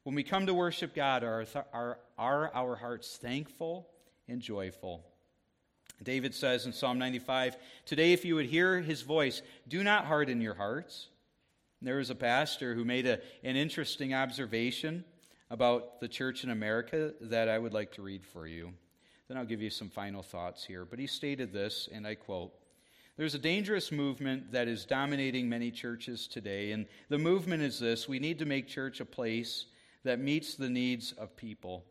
When 0.01 0.15
we 0.15 0.23
come 0.23 0.47
to 0.47 0.53
worship 0.55 0.95
God, 0.95 1.23
are, 1.23 1.45
are, 1.71 1.99
are 2.17 2.51
our 2.55 2.75
hearts 2.75 3.17
thankful 3.17 3.87
and 4.27 4.41
joyful? 4.41 5.05
David 6.01 6.33
says 6.33 6.65
in 6.65 6.73
Psalm 6.73 6.97
95 6.97 7.55
Today, 7.85 8.13
if 8.13 8.25
you 8.25 8.33
would 8.33 8.47
hear 8.47 8.81
his 8.81 9.03
voice, 9.03 9.43
do 9.67 9.83
not 9.83 10.05
harden 10.05 10.41
your 10.41 10.55
hearts. 10.55 11.09
There 11.81 11.97
was 11.97 12.09
a 12.09 12.15
pastor 12.15 12.75
who 12.75 12.83
made 12.83 13.07
a, 13.07 13.19
an 13.43 13.55
interesting 13.55 14.13
observation 14.13 15.05
about 15.49 16.01
the 16.01 16.07
church 16.07 16.43
in 16.43 16.49
America 16.49 17.13
that 17.21 17.47
I 17.47 17.57
would 17.57 17.73
like 17.73 17.93
to 17.93 18.01
read 18.01 18.25
for 18.25 18.47
you. 18.47 18.73
Then 19.27 19.37
I'll 19.37 19.45
give 19.45 19.61
you 19.61 19.69
some 19.69 19.89
final 19.89 20.21
thoughts 20.21 20.65
here. 20.65 20.85
But 20.85 20.99
he 20.99 21.07
stated 21.07 21.53
this, 21.53 21.87
and 21.91 22.05
I 22.05 22.15
quote 22.15 22.51
There's 23.15 23.35
a 23.35 23.39
dangerous 23.39 23.91
movement 23.91 24.51
that 24.51 24.67
is 24.67 24.85
dominating 24.85 25.47
many 25.47 25.71
churches 25.71 26.27
today, 26.27 26.71
and 26.71 26.85
the 27.07 27.17
movement 27.17 27.63
is 27.63 27.79
this 27.79 28.09
we 28.09 28.19
need 28.19 28.39
to 28.39 28.45
make 28.45 28.67
church 28.67 28.99
a 28.99 29.05
place 29.05 29.65
that 30.03 30.19
meets 30.19 30.55
the 30.55 30.69
needs 30.69 31.13
of 31.13 31.35
people. 31.37 31.85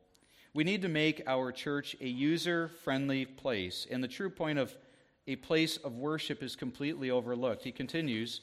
We 0.52 0.64
need 0.64 0.82
to 0.82 0.88
make 0.88 1.22
our 1.26 1.52
church 1.52 1.96
a 2.00 2.08
user 2.08 2.68
friendly 2.82 3.24
place. 3.24 3.86
And 3.90 4.02
the 4.02 4.08
true 4.08 4.30
point 4.30 4.58
of 4.58 4.76
a 5.26 5.36
place 5.36 5.76
of 5.78 5.94
worship 5.94 6.42
is 6.42 6.56
completely 6.56 7.10
overlooked. 7.10 7.62
He 7.62 7.72
continues 7.72 8.40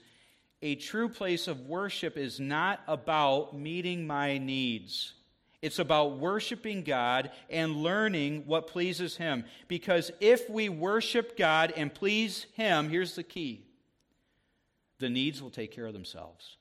A 0.65 0.73
true 0.73 1.09
place 1.09 1.47
of 1.47 1.67
worship 1.67 2.17
is 2.17 2.39
not 2.39 2.81
about 2.87 3.55
meeting 3.55 4.07
my 4.07 4.39
needs. 4.39 5.13
It's 5.61 5.77
about 5.77 6.17
worshiping 6.17 6.81
God 6.81 7.29
and 7.51 7.83
learning 7.83 8.47
what 8.47 8.65
pleases 8.65 9.15
Him. 9.15 9.45
Because 9.67 10.09
if 10.19 10.49
we 10.49 10.69
worship 10.69 11.37
God 11.37 11.71
and 11.77 11.93
please 11.93 12.47
Him, 12.55 12.89
here's 12.89 13.13
the 13.13 13.21
key 13.21 13.67
the 14.97 15.07
needs 15.07 15.39
will 15.39 15.51
take 15.51 15.71
care 15.71 15.85
of 15.85 15.93
themselves. 15.93 16.57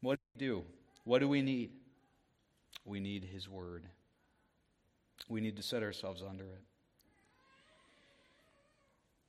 What 0.00 0.20
do 0.20 0.22
we 0.36 0.46
do? 0.46 0.64
What 1.02 1.18
do 1.18 1.28
we 1.28 1.42
need? 1.42 1.70
We 2.84 3.00
need 3.00 3.24
His 3.24 3.48
Word. 3.48 3.82
We 5.28 5.40
need 5.40 5.56
to 5.56 5.62
set 5.64 5.82
ourselves 5.82 6.22
under 6.22 6.44
it. 6.44 6.62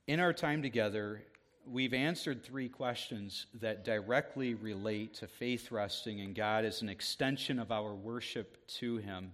In 0.06 0.20
our 0.20 0.32
time 0.32 0.62
together, 0.62 1.24
we've 1.66 1.94
answered 1.94 2.42
three 2.42 2.68
questions 2.68 3.46
that 3.60 3.84
directly 3.84 4.54
relate 4.54 5.14
to 5.14 5.26
faith 5.26 5.70
resting 5.70 6.18
in 6.18 6.32
God 6.32 6.64
as 6.64 6.82
an 6.82 6.88
extension 6.88 7.58
of 7.58 7.72
our 7.72 7.94
worship 7.94 8.66
to 8.78 8.96
Him. 8.98 9.32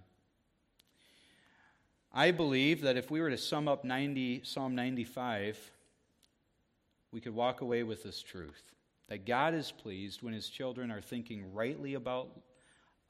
I 2.13 2.31
believe 2.31 2.81
that 2.81 2.97
if 2.97 3.09
we 3.09 3.21
were 3.21 3.29
to 3.29 3.37
sum 3.37 3.67
up 3.67 3.83
90, 3.83 4.41
Psalm 4.43 4.75
95, 4.75 5.57
we 7.11 7.21
could 7.21 7.35
walk 7.35 7.61
away 7.61 7.83
with 7.83 8.03
this 8.03 8.21
truth 8.21 8.61
that 9.07 9.25
God 9.25 9.53
is 9.53 9.71
pleased 9.71 10.21
when 10.21 10.33
His 10.33 10.47
children 10.47 10.91
are 10.91 11.01
thinking 11.01 11.53
rightly 11.53 11.95
about 11.95 12.29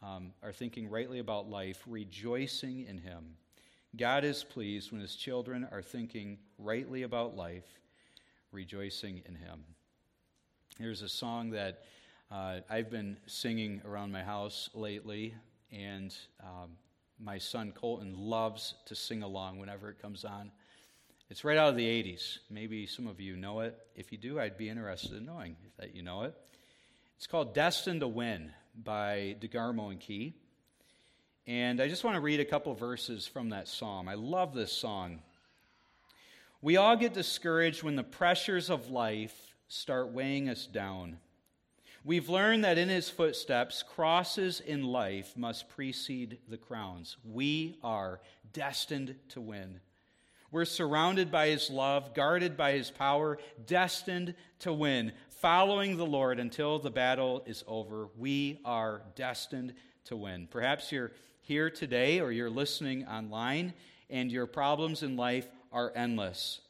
um, 0.04 0.32
are 0.42 0.52
thinking 0.54 0.90
rightly 0.90 1.20
about 1.20 1.48
life, 1.48 1.84
rejoicing 1.86 2.86
in 2.88 2.98
Him. 2.98 3.36
God 3.96 4.24
is 4.24 4.44
pleased 4.44 4.92
when 4.92 5.02
His 5.02 5.16
children 5.16 5.68
are 5.72 5.84
thinking 5.84 6.40
rightly 6.58 7.04
about 7.04 7.36
life, 7.36 7.81
rejoicing 8.52 9.22
in 9.28 9.36
Him. 9.36 9.64
There's 10.80 11.02
a 11.02 11.10
song 11.10 11.52
that 11.52 11.84
uh, 12.32 12.60
I've 12.70 12.90
been 12.90 13.18
singing 13.28 13.82
around 13.86 14.12
my 14.12 14.24
house 14.24 14.70
lately, 14.74 15.36
and 15.72 16.16
um, 16.42 16.72
my 17.20 17.38
son 17.38 17.72
Colton 17.72 18.16
loves 18.18 18.76
to 18.86 18.96
sing 18.96 19.24
along 19.24 19.60
whenever 19.60 19.90
it 19.90 20.02
comes 20.02 20.26
on. 20.26 20.52
It's 21.30 21.44
right 21.46 21.58
out 21.58 21.70
of 21.70 21.78
the 21.78 21.86
80s. 21.86 22.40
Maybe 22.50 22.86
some 22.88 23.08
of 23.08 23.22
you 23.22 23.38
know 23.38 23.62
it. 23.62 23.78
If 23.96 24.12
you 24.12 24.18
do, 24.18 24.40
I'd 24.40 24.58
be 24.58 24.70
interested 24.70 25.14
in 25.14 25.26
knowing 25.26 25.56
that 25.78 25.96
you 25.96 26.04
know 26.04 26.24
it. 26.24 26.36
It's 27.18 27.28
called 27.28 27.54
Destined 27.54 28.02
to 28.02 28.08
Win 28.08 28.52
by 28.76 29.38
DeGarmo 29.40 29.92
and 29.92 30.00
Key. 30.00 30.34
And 31.48 31.82
I 31.82 31.88
just 31.88 32.04
want 32.04 32.16
to 32.16 32.22
read 32.22 32.40
a 32.40 32.46
couple 32.46 32.74
verses 32.74 33.28
from 33.28 33.50
that 33.50 33.68
psalm. 33.68 34.08
I 34.08 34.16
love 34.16 34.54
this 34.54 34.72
song. 34.72 35.22
We 36.64 36.78
all 36.78 36.96
get 36.96 37.14
discouraged 37.14 37.82
when 37.82 37.96
the 37.96 38.04
pressures 38.04 38.70
of 38.70 38.92
life 38.92 39.56
start 39.68 40.12
weighing 40.12 40.48
us 40.48 40.68
down. 40.68 41.18
We've 42.04 42.30
learned 42.30 42.64
that 42.64 42.78
in 42.78 42.88
his 42.88 43.10
footsteps, 43.10 43.84
crosses 43.84 44.60
in 44.60 44.84
life 44.84 45.36
must 45.36 45.70
precede 45.70 46.38
the 46.48 46.58
crowns. 46.58 47.18
We 47.24 47.80
are 47.84 48.22
destined 48.54 49.16
to 49.30 49.42
win. 49.42 49.80
We're 50.52 50.66
surrounded 50.66 51.32
by 51.32 51.48
his 51.48 51.70
love, 51.72 52.14
guarded 52.14 52.58
by 52.58 52.74
his 52.74 52.92
power, 52.92 53.40
destined 53.66 54.36
to 54.60 54.72
win 54.72 55.14
following 55.30 55.98
the 55.98 56.06
Lord 56.06 56.40
until 56.40 56.78
the 56.78 56.92
battle 56.92 57.42
is 57.48 57.64
over. 57.66 58.10
We 58.18 58.60
are 58.66 59.02
destined 59.16 59.74
to 60.06 60.16
win. 60.16 60.48
Perhaps 60.52 60.92
you're 60.92 61.12
here 61.42 61.72
today 61.72 62.20
or 62.20 62.32
you're 62.32 62.50
listening 62.52 63.08
online 63.08 63.74
and 64.12 64.32
your 64.32 64.46
problems 64.46 65.02
in 65.02 65.18
life 65.18 65.48
are 65.72 65.92
endless. 65.96 66.62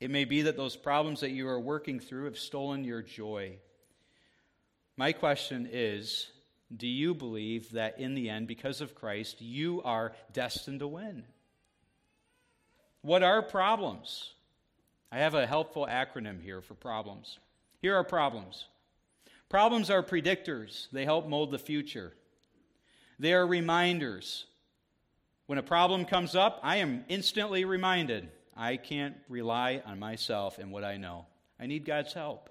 It 0.00 0.10
may 0.10 0.24
be 0.24 0.42
that 0.42 0.56
those 0.56 0.76
problems 0.76 1.20
that 1.20 1.30
you 1.30 1.48
are 1.48 1.60
working 1.60 2.00
through 2.00 2.24
have 2.26 2.38
stolen 2.38 2.84
your 2.84 3.02
joy. 3.02 3.58
My 4.96 5.12
question 5.12 5.68
is 5.70 6.30
do 6.74 6.88
you 6.88 7.14
believe 7.14 7.72
that 7.72 8.00
in 8.00 8.14
the 8.14 8.28
end, 8.28 8.48
because 8.48 8.80
of 8.80 8.94
Christ, 8.94 9.40
you 9.40 9.82
are 9.84 10.12
destined 10.32 10.80
to 10.80 10.88
win? 10.88 11.24
What 13.02 13.22
are 13.22 13.42
problems? 13.42 14.32
I 15.12 15.18
have 15.18 15.34
a 15.34 15.46
helpful 15.46 15.86
acronym 15.88 16.42
here 16.42 16.60
for 16.60 16.74
problems. 16.74 17.38
Here 17.80 17.94
are 17.94 18.04
problems 18.04 18.66
problems 19.54 19.88
are 19.88 20.02
predictors, 20.02 20.88
they 20.90 21.04
help 21.04 21.28
mold 21.28 21.52
the 21.52 21.58
future. 21.60 22.12
They 23.20 23.32
are 23.32 23.46
reminders. 23.46 24.46
When 25.46 25.58
a 25.58 25.62
problem 25.62 26.04
comes 26.06 26.34
up, 26.34 26.60
I 26.62 26.76
am 26.76 27.04
instantly 27.08 27.64
reminded 27.64 28.30
I 28.56 28.76
can't 28.76 29.16
rely 29.28 29.82
on 29.84 29.98
myself 29.98 30.58
and 30.58 30.72
what 30.72 30.84
I 30.84 30.96
know. 30.96 31.26
I 31.60 31.66
need 31.66 31.84
God's 31.84 32.12
help. 32.12 32.48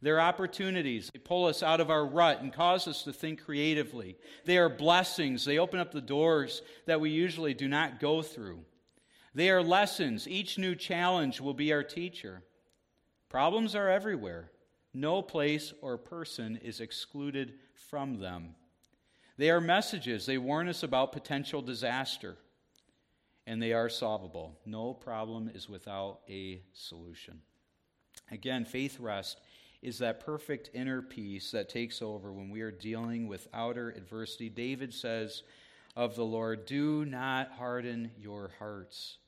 They're 0.00 0.20
opportunities. 0.20 1.10
They 1.12 1.18
pull 1.18 1.46
us 1.46 1.62
out 1.62 1.80
of 1.80 1.90
our 1.90 2.04
rut 2.04 2.42
and 2.42 2.52
cause 2.52 2.86
us 2.86 3.04
to 3.04 3.12
think 3.12 3.42
creatively. 3.42 4.16
They 4.44 4.58
are 4.58 4.68
blessings. 4.68 5.44
They 5.44 5.58
open 5.58 5.80
up 5.80 5.92
the 5.92 6.00
doors 6.00 6.62
that 6.86 7.00
we 7.00 7.10
usually 7.10 7.54
do 7.54 7.68
not 7.68 8.00
go 8.00 8.20
through. 8.20 8.60
They 9.34 9.50
are 9.50 9.62
lessons. 9.62 10.28
Each 10.28 10.58
new 10.58 10.74
challenge 10.74 11.40
will 11.40 11.54
be 11.54 11.72
our 11.72 11.82
teacher. 11.82 12.42
Problems 13.30 13.74
are 13.74 13.88
everywhere. 13.88 14.50
No 14.92 15.22
place 15.22 15.72
or 15.80 15.96
person 15.98 16.56
is 16.62 16.80
excluded 16.80 17.54
from 17.88 18.20
them. 18.20 18.54
They 19.36 19.50
are 19.50 19.60
messages. 19.60 20.26
They 20.26 20.38
warn 20.38 20.68
us 20.68 20.82
about 20.82 21.12
potential 21.12 21.60
disaster, 21.60 22.36
and 23.46 23.60
they 23.60 23.72
are 23.72 23.88
solvable. 23.88 24.58
No 24.64 24.94
problem 24.94 25.50
is 25.52 25.68
without 25.68 26.20
a 26.28 26.62
solution. 26.72 27.40
Again, 28.30 28.64
faith 28.64 29.00
rest 29.00 29.40
is 29.82 29.98
that 29.98 30.24
perfect 30.24 30.70
inner 30.72 31.02
peace 31.02 31.50
that 31.50 31.68
takes 31.68 32.00
over 32.00 32.32
when 32.32 32.48
we 32.48 32.62
are 32.62 32.70
dealing 32.70 33.26
with 33.26 33.48
outer 33.52 33.90
adversity. 33.90 34.48
David 34.48 34.94
says 34.94 35.42
of 35.96 36.16
the 36.16 36.24
Lord, 36.24 36.64
Do 36.64 37.04
not 37.04 37.52
harden 37.52 38.10
your 38.18 38.52
hearts. 38.58 39.18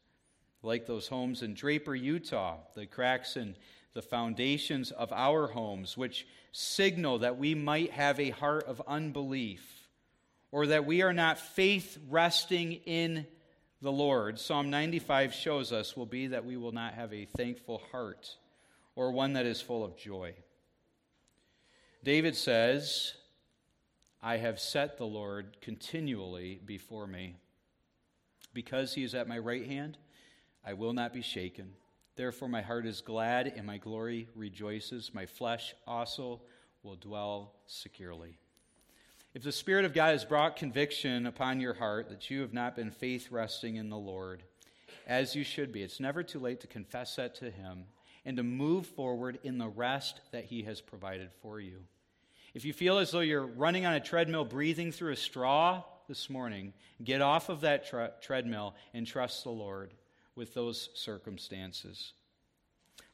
Like 0.62 0.86
those 0.86 1.08
homes 1.08 1.42
in 1.42 1.54
Draper, 1.54 1.94
Utah, 1.94 2.58
the 2.74 2.86
cracks 2.86 3.36
in 3.36 3.54
the 3.92 4.02
foundations 4.02 4.90
of 4.90 5.12
our 5.12 5.48
homes, 5.48 5.96
which 5.96 6.26
signal 6.52 7.18
that 7.18 7.38
we 7.38 7.54
might 7.54 7.90
have 7.92 8.18
a 8.18 8.30
heart 8.30 8.64
of 8.66 8.82
unbelief 8.86 9.75
or 10.56 10.68
that 10.68 10.86
we 10.86 11.02
are 11.02 11.12
not 11.12 11.38
faith 11.38 11.98
resting 12.08 12.72
in 12.86 13.26
the 13.82 13.92
Lord, 13.92 14.40
Psalm 14.40 14.70
95 14.70 15.34
shows 15.34 15.70
us, 15.70 15.94
will 15.94 16.06
be 16.06 16.28
that 16.28 16.46
we 16.46 16.56
will 16.56 16.72
not 16.72 16.94
have 16.94 17.12
a 17.12 17.26
thankful 17.26 17.82
heart 17.92 18.38
or 18.94 19.12
one 19.12 19.34
that 19.34 19.44
is 19.44 19.60
full 19.60 19.84
of 19.84 19.98
joy. 19.98 20.32
David 22.02 22.34
says, 22.34 23.12
I 24.22 24.38
have 24.38 24.58
set 24.58 24.96
the 24.96 25.04
Lord 25.04 25.58
continually 25.60 26.58
before 26.64 27.06
me. 27.06 27.36
Because 28.54 28.94
he 28.94 29.04
is 29.04 29.14
at 29.14 29.28
my 29.28 29.38
right 29.38 29.66
hand, 29.66 29.98
I 30.64 30.72
will 30.72 30.94
not 30.94 31.12
be 31.12 31.20
shaken. 31.20 31.74
Therefore, 32.16 32.48
my 32.48 32.62
heart 32.62 32.86
is 32.86 33.02
glad 33.02 33.52
and 33.58 33.66
my 33.66 33.76
glory 33.76 34.30
rejoices. 34.34 35.10
My 35.12 35.26
flesh 35.26 35.74
also 35.86 36.40
will 36.82 36.96
dwell 36.96 37.52
securely. 37.66 38.38
If 39.36 39.42
the 39.42 39.52
Spirit 39.52 39.84
of 39.84 39.92
God 39.92 40.12
has 40.12 40.24
brought 40.24 40.56
conviction 40.56 41.26
upon 41.26 41.60
your 41.60 41.74
heart 41.74 42.08
that 42.08 42.30
you 42.30 42.40
have 42.40 42.54
not 42.54 42.74
been 42.74 42.90
faith 42.90 43.30
resting 43.30 43.76
in 43.76 43.90
the 43.90 43.98
Lord, 43.98 44.42
as 45.06 45.36
you 45.36 45.44
should 45.44 45.72
be, 45.72 45.82
it's 45.82 46.00
never 46.00 46.22
too 46.22 46.38
late 46.38 46.62
to 46.62 46.66
confess 46.66 47.16
that 47.16 47.34
to 47.34 47.50
Him 47.50 47.84
and 48.24 48.38
to 48.38 48.42
move 48.42 48.86
forward 48.86 49.38
in 49.42 49.58
the 49.58 49.68
rest 49.68 50.22
that 50.32 50.46
He 50.46 50.62
has 50.62 50.80
provided 50.80 51.28
for 51.42 51.60
you. 51.60 51.80
If 52.54 52.64
you 52.64 52.72
feel 52.72 52.96
as 52.96 53.10
though 53.10 53.20
you're 53.20 53.44
running 53.44 53.84
on 53.84 53.92
a 53.92 54.00
treadmill, 54.00 54.46
breathing 54.46 54.90
through 54.90 55.12
a 55.12 55.16
straw 55.16 55.82
this 56.08 56.30
morning, 56.30 56.72
get 57.04 57.20
off 57.20 57.50
of 57.50 57.60
that 57.60 57.86
tre- 57.86 58.08
treadmill 58.22 58.74
and 58.94 59.06
trust 59.06 59.44
the 59.44 59.50
Lord 59.50 59.92
with 60.34 60.54
those 60.54 60.88
circumstances. 60.94 62.14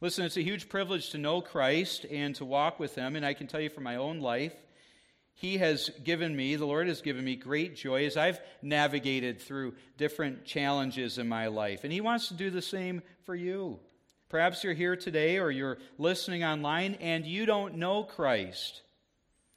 Listen, 0.00 0.24
it's 0.24 0.37
a 0.37 0.44
huge 0.44 0.68
privilege 0.68 1.11
to 1.11 1.18
know 1.18 1.40
Christ 1.40 2.06
and 2.08 2.32
to 2.37 2.44
walk 2.44 2.78
with 2.78 2.94
Him, 2.94 3.16
and 3.16 3.26
I 3.26 3.35
can 3.35 3.48
tell 3.48 3.61
you 3.61 3.70
from 3.70 3.82
my 3.82 3.96
own 3.96 4.20
life 4.20 4.54
he 5.34 5.58
has 5.58 5.90
given 6.04 6.36
me, 6.36 6.56
the 6.56 6.66
Lord 6.66 6.88
has 6.88 7.02
given 7.02 7.24
me 7.24 7.36
great 7.36 7.74
joy 7.74 8.06
as 8.06 8.16
I've 8.16 8.40
navigated 8.62 9.40
through 9.40 9.74
different 9.96 10.44
challenges 10.44 11.18
in 11.18 11.28
my 11.28 11.48
life. 11.48 11.84
And 11.84 11.92
He 11.92 12.00
wants 12.00 12.28
to 12.28 12.34
do 12.34 12.50
the 12.50 12.62
same 12.62 13.02
for 13.24 13.34
you. 13.34 13.80
Perhaps 14.28 14.64
you're 14.64 14.72
here 14.72 14.96
today 14.96 15.38
or 15.38 15.50
you're 15.50 15.78
listening 15.98 16.44
online 16.44 16.94
and 17.00 17.26
you 17.26 17.44
don't 17.44 17.76
know 17.76 18.04
Christ. 18.04 18.82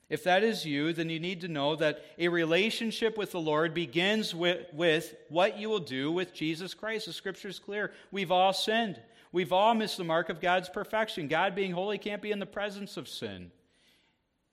If 0.10 0.24
that 0.26 0.44
is 0.44 0.66
you, 0.66 0.94
then 0.94 1.10
you 1.10 1.20
need 1.20 1.42
to 1.42 1.48
know 1.48 1.76
that 1.76 2.04
a 2.18 2.28
relationship 2.28 3.18
with 3.18 3.32
the 3.32 3.40
Lord 3.40 3.74
begins 3.74 4.36
with, 4.36 4.68
with 4.74 5.16
what 5.30 5.58
you 5.58 5.70
will 5.70 5.80
do 5.80 6.12
with 6.12 6.34
Jesus 6.34 6.74
Christ. 6.74 7.08
The 7.08 7.14
scripture 7.14 7.48
is 7.48 7.60
clear. 7.60 7.92
We've 8.12 8.32
all 8.32 8.54
sinned. 8.54 9.00
We've 9.32 9.54
all 9.54 9.74
missed 9.74 9.98
the 9.98 10.04
mark 10.04 10.30
of 10.30 10.42
God's 10.42 10.70
perfection. 10.70 11.28
God 11.28 11.56
being 11.56 11.72
holy 11.72 11.98
can't 11.98 12.22
be 12.22 12.32
in 12.32 12.40
the 12.40 12.46
presence 12.46 12.98
of 12.98 13.08
sin. 13.08 13.52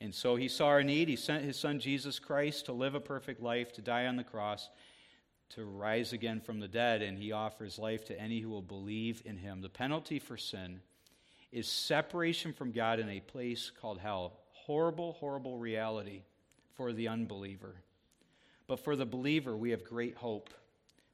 And 0.03 0.13
so 0.13 0.35
he 0.35 0.49
saw 0.49 0.67
our 0.67 0.83
need. 0.83 1.09
He 1.09 1.15
sent 1.15 1.45
his 1.45 1.57
son 1.57 1.79
Jesus 1.79 2.19
Christ 2.19 2.67
to 2.67 2.73
live 2.73 2.97
a 2.97 3.01
perfect 3.01 3.41
life, 3.41 3.73
to 3.75 3.81
die 3.81 4.07
on 4.07 4.17
the 4.17 4.25
cross, 4.25 4.69
to 5.51 5.65
rise 5.65 6.13
again 6.13 6.41
from 6.41 6.59
the 6.59 6.67
dead, 6.67 7.03
and 7.03 7.17
he 7.17 7.31
offers 7.31 7.79
life 7.79 8.05
to 8.07 8.21
any 8.21 8.41
who 8.41 8.49
will 8.49 8.63
believe 8.63 9.23
in 9.25 9.37
him. 9.37 9.61
The 9.61 9.69
penalty 9.69 10.19
for 10.19 10.37
sin 10.37 10.81
is 11.53 11.69
separation 11.69 12.53
from 12.53 12.73
God 12.73 12.99
in 12.99 13.09
a 13.09 13.21
place 13.21 13.71
called 13.71 14.01
hell. 14.01 14.41
Horrible, 14.51 15.13
horrible 15.13 15.57
reality 15.57 16.23
for 16.75 16.93
the 16.93 17.07
unbeliever. 17.07 17.77
But 18.67 18.81
for 18.81 18.97
the 18.97 19.07
believer, 19.07 19.57
we 19.57 19.71
have 19.71 19.85
great 19.85 20.17
hope 20.17 20.51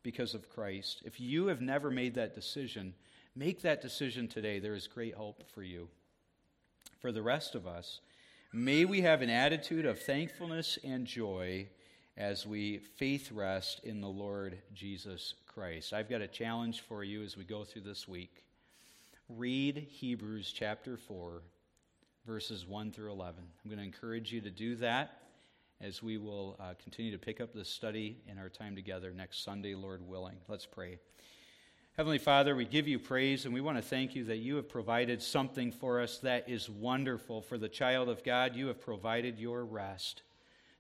because 0.02 0.32
of 0.32 0.48
Christ. 0.48 1.02
If 1.04 1.20
you 1.20 1.48
have 1.48 1.60
never 1.60 1.90
made 1.90 2.14
that 2.14 2.34
decision, 2.34 2.94
make 3.36 3.60
that 3.62 3.82
decision 3.82 4.28
today. 4.28 4.60
There 4.60 4.74
is 4.74 4.86
great 4.86 5.14
hope 5.14 5.42
for 5.52 5.62
you. 5.62 5.88
For 7.00 7.12
the 7.12 7.22
rest 7.22 7.54
of 7.54 7.66
us, 7.66 8.00
May 8.52 8.86
we 8.86 9.02
have 9.02 9.20
an 9.20 9.28
attitude 9.28 9.84
of 9.84 10.00
thankfulness 10.00 10.78
and 10.82 11.04
joy 11.04 11.66
as 12.16 12.46
we 12.46 12.78
faith 12.78 13.30
rest 13.30 13.82
in 13.84 14.00
the 14.00 14.08
Lord 14.08 14.56
Jesus 14.72 15.34
Christ. 15.46 15.92
I've 15.92 16.08
got 16.08 16.22
a 16.22 16.26
challenge 16.26 16.80
for 16.80 17.04
you 17.04 17.22
as 17.22 17.36
we 17.36 17.44
go 17.44 17.64
through 17.64 17.82
this 17.82 18.08
week. 18.08 18.42
Read 19.28 19.86
Hebrews 19.90 20.50
chapter 20.50 20.96
4, 20.96 21.42
verses 22.26 22.66
1 22.66 22.90
through 22.90 23.12
11. 23.12 23.44
I'm 23.44 23.70
going 23.70 23.80
to 23.80 23.84
encourage 23.84 24.32
you 24.32 24.40
to 24.40 24.50
do 24.50 24.76
that 24.76 25.24
as 25.82 26.02
we 26.02 26.16
will 26.16 26.56
uh, 26.58 26.72
continue 26.82 27.12
to 27.12 27.18
pick 27.18 27.42
up 27.42 27.52
this 27.52 27.68
study 27.68 28.16
in 28.26 28.38
our 28.38 28.48
time 28.48 28.74
together 28.74 29.12
next 29.14 29.44
Sunday, 29.44 29.74
Lord 29.74 30.00
willing. 30.08 30.36
Let's 30.48 30.64
pray. 30.64 30.98
Heavenly 31.98 32.18
Father, 32.18 32.54
we 32.54 32.64
give 32.64 32.86
you 32.86 33.00
praise 33.00 33.44
and 33.44 33.52
we 33.52 33.60
want 33.60 33.76
to 33.76 33.82
thank 33.82 34.14
you 34.14 34.22
that 34.26 34.36
you 34.36 34.54
have 34.54 34.68
provided 34.68 35.20
something 35.20 35.72
for 35.72 36.00
us 36.00 36.18
that 36.18 36.48
is 36.48 36.70
wonderful. 36.70 37.42
For 37.42 37.58
the 37.58 37.68
child 37.68 38.08
of 38.08 38.22
God, 38.22 38.54
you 38.54 38.68
have 38.68 38.80
provided 38.80 39.40
your 39.40 39.64
rest. 39.64 40.22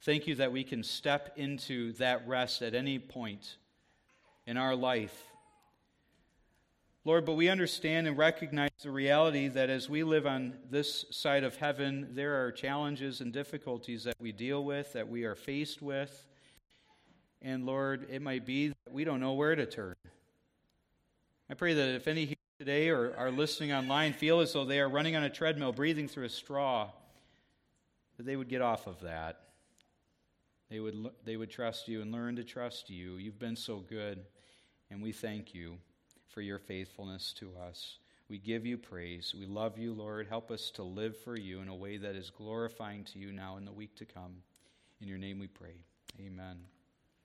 Thank 0.02 0.28
you 0.28 0.36
that 0.36 0.52
we 0.52 0.62
can 0.62 0.84
step 0.84 1.32
into 1.34 1.92
that 1.94 2.28
rest 2.28 2.62
at 2.62 2.72
any 2.72 3.00
point 3.00 3.56
in 4.46 4.56
our 4.56 4.76
life. 4.76 5.24
Lord, 7.04 7.26
but 7.26 7.34
we 7.34 7.48
understand 7.48 8.06
and 8.06 8.16
recognize 8.16 8.70
the 8.80 8.92
reality 8.92 9.48
that 9.48 9.70
as 9.70 9.90
we 9.90 10.04
live 10.04 10.24
on 10.24 10.54
this 10.70 11.04
side 11.10 11.42
of 11.42 11.56
heaven, 11.56 12.10
there 12.12 12.44
are 12.46 12.52
challenges 12.52 13.20
and 13.20 13.32
difficulties 13.32 14.04
that 14.04 14.14
we 14.20 14.30
deal 14.30 14.62
with, 14.62 14.92
that 14.92 15.08
we 15.08 15.24
are 15.24 15.34
faced 15.34 15.82
with. 15.82 16.28
And 17.42 17.66
Lord, 17.66 18.06
it 18.08 18.22
might 18.22 18.46
be 18.46 18.68
that 18.68 18.92
we 18.92 19.02
don't 19.02 19.18
know 19.18 19.32
where 19.32 19.56
to 19.56 19.66
turn. 19.66 19.96
I 21.50 21.54
pray 21.54 21.74
that 21.74 21.88
if 21.94 22.06
any 22.08 22.26
here 22.26 22.36
today 22.58 22.88
or 22.88 23.14
are 23.16 23.30
listening 23.30 23.72
online 23.72 24.12
feel 24.12 24.40
as 24.40 24.52
though 24.52 24.64
they 24.64 24.80
are 24.80 24.88
running 24.88 25.16
on 25.16 25.24
a 25.24 25.30
treadmill, 25.30 25.72
breathing 25.72 26.08
through 26.08 26.26
a 26.26 26.30
straw, 26.30 26.90
that 28.16 28.26
they 28.26 28.36
would 28.36 28.48
get 28.48 28.60
off 28.60 28.86
of 28.86 29.00
that. 29.00 29.40
They 30.68 30.80
would, 30.80 31.10
they 31.24 31.36
would 31.36 31.50
trust 31.50 31.88
you 31.88 32.02
and 32.02 32.12
learn 32.12 32.36
to 32.36 32.44
trust 32.44 32.90
you. 32.90 33.16
You've 33.16 33.38
been 33.38 33.56
so 33.56 33.78
good, 33.78 34.26
and 34.90 35.02
we 35.02 35.12
thank 35.12 35.54
you 35.54 35.78
for 36.26 36.42
your 36.42 36.58
faithfulness 36.58 37.32
to 37.38 37.50
us. 37.66 37.98
We 38.28 38.38
give 38.38 38.66
you 38.66 38.76
praise. 38.76 39.34
We 39.38 39.46
love 39.46 39.78
you, 39.78 39.94
Lord. 39.94 40.26
Help 40.28 40.50
us 40.50 40.70
to 40.72 40.82
live 40.82 41.16
for 41.16 41.38
you 41.38 41.60
in 41.60 41.68
a 41.68 41.74
way 41.74 41.96
that 41.96 42.14
is 42.14 42.28
glorifying 42.28 43.04
to 43.04 43.18
you 43.18 43.32
now 43.32 43.56
in 43.56 43.64
the 43.64 43.72
week 43.72 43.96
to 43.96 44.04
come. 44.04 44.42
In 45.00 45.08
your 45.08 45.16
name 45.16 45.38
we 45.38 45.46
pray. 45.46 45.84
Amen. 46.20 46.58